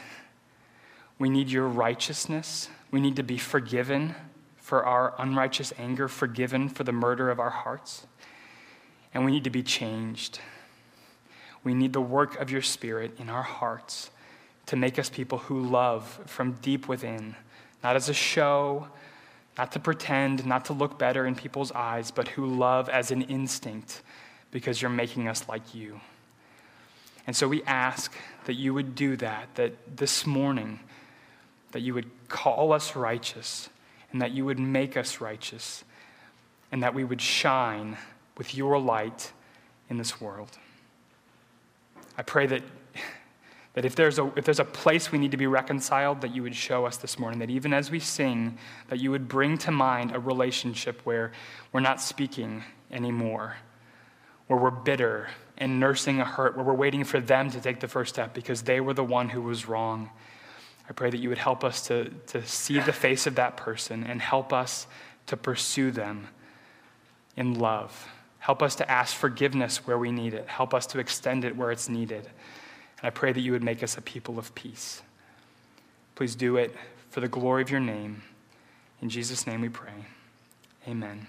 We 1.18 1.30
need 1.30 1.50
your 1.50 1.68
righteousness. 1.68 2.70
We 2.92 3.02
need 3.02 3.16
to 3.16 3.24
be 3.24 3.40
forgiven 3.40 4.14
for 4.58 4.86
our 4.86 5.16
unrighteous 5.18 5.74
anger, 5.80 6.08
forgiven 6.08 6.70
for 6.70 6.84
the 6.84 6.92
murder 6.92 7.32
of 7.32 7.40
our 7.40 7.50
hearts. 7.50 8.06
And 9.12 9.26
we 9.26 9.32
need 9.32 9.44
to 9.46 9.50
be 9.50 9.64
changed. 9.64 10.40
We 11.64 11.74
need 11.74 11.94
the 11.94 12.02
work 12.02 12.40
of 12.40 12.52
your 12.52 12.62
Spirit 12.62 13.20
in 13.20 13.30
our 13.30 13.42
hearts 13.42 14.12
to 14.68 14.76
make 14.76 15.00
us 15.00 15.10
people 15.10 15.40
who 15.40 15.62
love 15.62 16.20
from 16.26 16.54
deep 16.62 16.88
within, 16.88 17.36
not 17.84 17.96
as 17.96 18.10
a 18.10 18.14
show, 18.14 18.88
not 19.58 19.72
to 19.72 19.80
pretend, 19.80 20.46
not 20.46 20.66
to 20.66 20.74
look 20.74 21.00
better 21.00 21.26
in 21.26 21.36
people's 21.36 21.72
eyes, 21.72 22.12
but 22.12 22.28
who 22.30 22.46
love 22.46 22.90
as 22.90 23.10
an 23.12 23.24
instinct 23.24 24.02
because 24.52 24.82
you're 24.82 24.92
making 24.92 25.28
us 25.28 25.48
like 25.50 25.74
you. 25.74 26.00
And 27.26 27.36
so 27.36 27.48
we 27.48 27.64
ask 27.64 28.14
that 28.46 28.54
you 28.54 28.74
would 28.74 28.96
do 28.96 29.18
that, 29.18 29.56
that 29.56 29.98
this 29.98 30.26
morning, 30.26 30.80
that 31.72 31.82
you 31.82 31.94
would 31.94 32.10
call 32.30 32.72
us 32.72 32.96
righteous, 32.96 33.70
and 34.12 34.22
that 34.22 34.32
you 34.32 34.46
would 34.46 34.60
make 34.60 34.96
us 34.96 35.20
righteous, 35.20 35.84
and 36.72 36.84
that 36.84 36.94
we 36.94 37.04
would 37.04 37.22
shine 37.22 37.98
with 38.38 38.56
your 38.56 38.80
light 38.80 39.32
in 39.90 39.98
this 39.98 40.22
world. 40.22 40.58
I 42.18 42.22
pray 42.22 42.48
that 42.48 42.64
that 43.78 43.86
if 43.86 43.94
there's, 43.94 44.18
a, 44.18 44.26
if 44.36 44.44
there's 44.44 44.60
a 44.60 44.66
place 44.66 45.12
we 45.12 45.20
need 45.20 45.30
to 45.30 45.38
be 45.38 45.46
reconciled, 45.46 46.22
that 46.22 46.34
you 46.34 46.42
would 46.42 46.56
show 46.56 46.88
us 46.88 46.98
this 46.98 47.20
morning. 47.20 47.38
That 47.38 47.52
even 47.52 47.76
as 47.76 47.92
we 47.92 48.00
sing, 48.00 48.58
that 48.88 48.98
you 48.98 49.12
would 49.12 49.28
bring 49.28 49.56
to 49.60 49.72
mind 49.72 50.16
a 50.16 50.20
relationship 50.20 51.00
where 51.04 51.32
we're 51.72 51.82
not 51.82 52.02
speaking 52.02 52.64
anymore, 52.90 53.56
where 54.48 54.60
we're 54.60 54.72
bitter 54.72 55.30
and 55.60 55.80
nursing 55.80 56.20
a 56.20 56.26
hurt, 56.26 56.56
where 56.56 56.66
we're 56.66 56.74
waiting 56.74 57.04
for 57.04 57.20
them 57.20 57.52
to 57.52 57.62
take 57.62 57.80
the 57.80 57.88
first 57.88 58.16
step 58.16 58.34
because 58.34 58.64
they 58.64 58.82
were 58.82 58.96
the 58.96 59.04
one 59.04 59.30
who 59.30 59.44
was 59.44 59.68
wrong. 59.68 60.10
I 60.90 60.94
pray 60.94 61.12
that 61.12 61.20
you 61.20 61.30
would 61.30 61.38
help 61.38 61.64
us 61.64 61.86
to, 61.86 62.10
to 62.10 62.44
see 62.48 62.80
the 62.80 62.92
face 62.92 63.28
of 63.28 63.36
that 63.36 63.58
person 63.58 64.04
and 64.06 64.20
help 64.20 64.54
us 64.54 64.88
to 65.28 65.38
pursue 65.38 65.92
them 65.92 66.30
in 67.36 67.60
love. 67.60 68.08
Help 68.40 68.64
us 68.64 68.74
to 68.78 68.90
ask 68.90 69.16
forgiveness 69.16 69.86
where 69.86 70.00
we 70.00 70.12
need 70.12 70.34
it. 70.34 70.48
Help 70.48 70.74
us 70.74 70.88
to 70.88 70.98
extend 70.98 71.46
it 71.46 71.56
where 71.56 71.70
it's 71.70 71.88
needed. 71.88 72.28
And 73.00 73.08
I 73.08 73.10
pray 73.10 73.32
that 73.32 73.42
you 73.42 73.52
would 73.52 73.64
make 73.64 73.84
us 73.84 73.98
a 73.98 74.02
people 74.02 74.40
of 74.40 74.54
peace. 74.56 75.02
Please 76.16 76.36
do 76.36 76.58
it 76.58 76.76
for 77.10 77.20
the 77.20 77.28
glory 77.28 77.62
of 77.62 77.70
your 77.70 77.80
name. 77.80 78.24
In 79.02 79.10
Jesus' 79.10 79.46
name 79.46 79.62
we 79.62 79.70
pray. 79.70 80.06
Amen. 80.88 81.28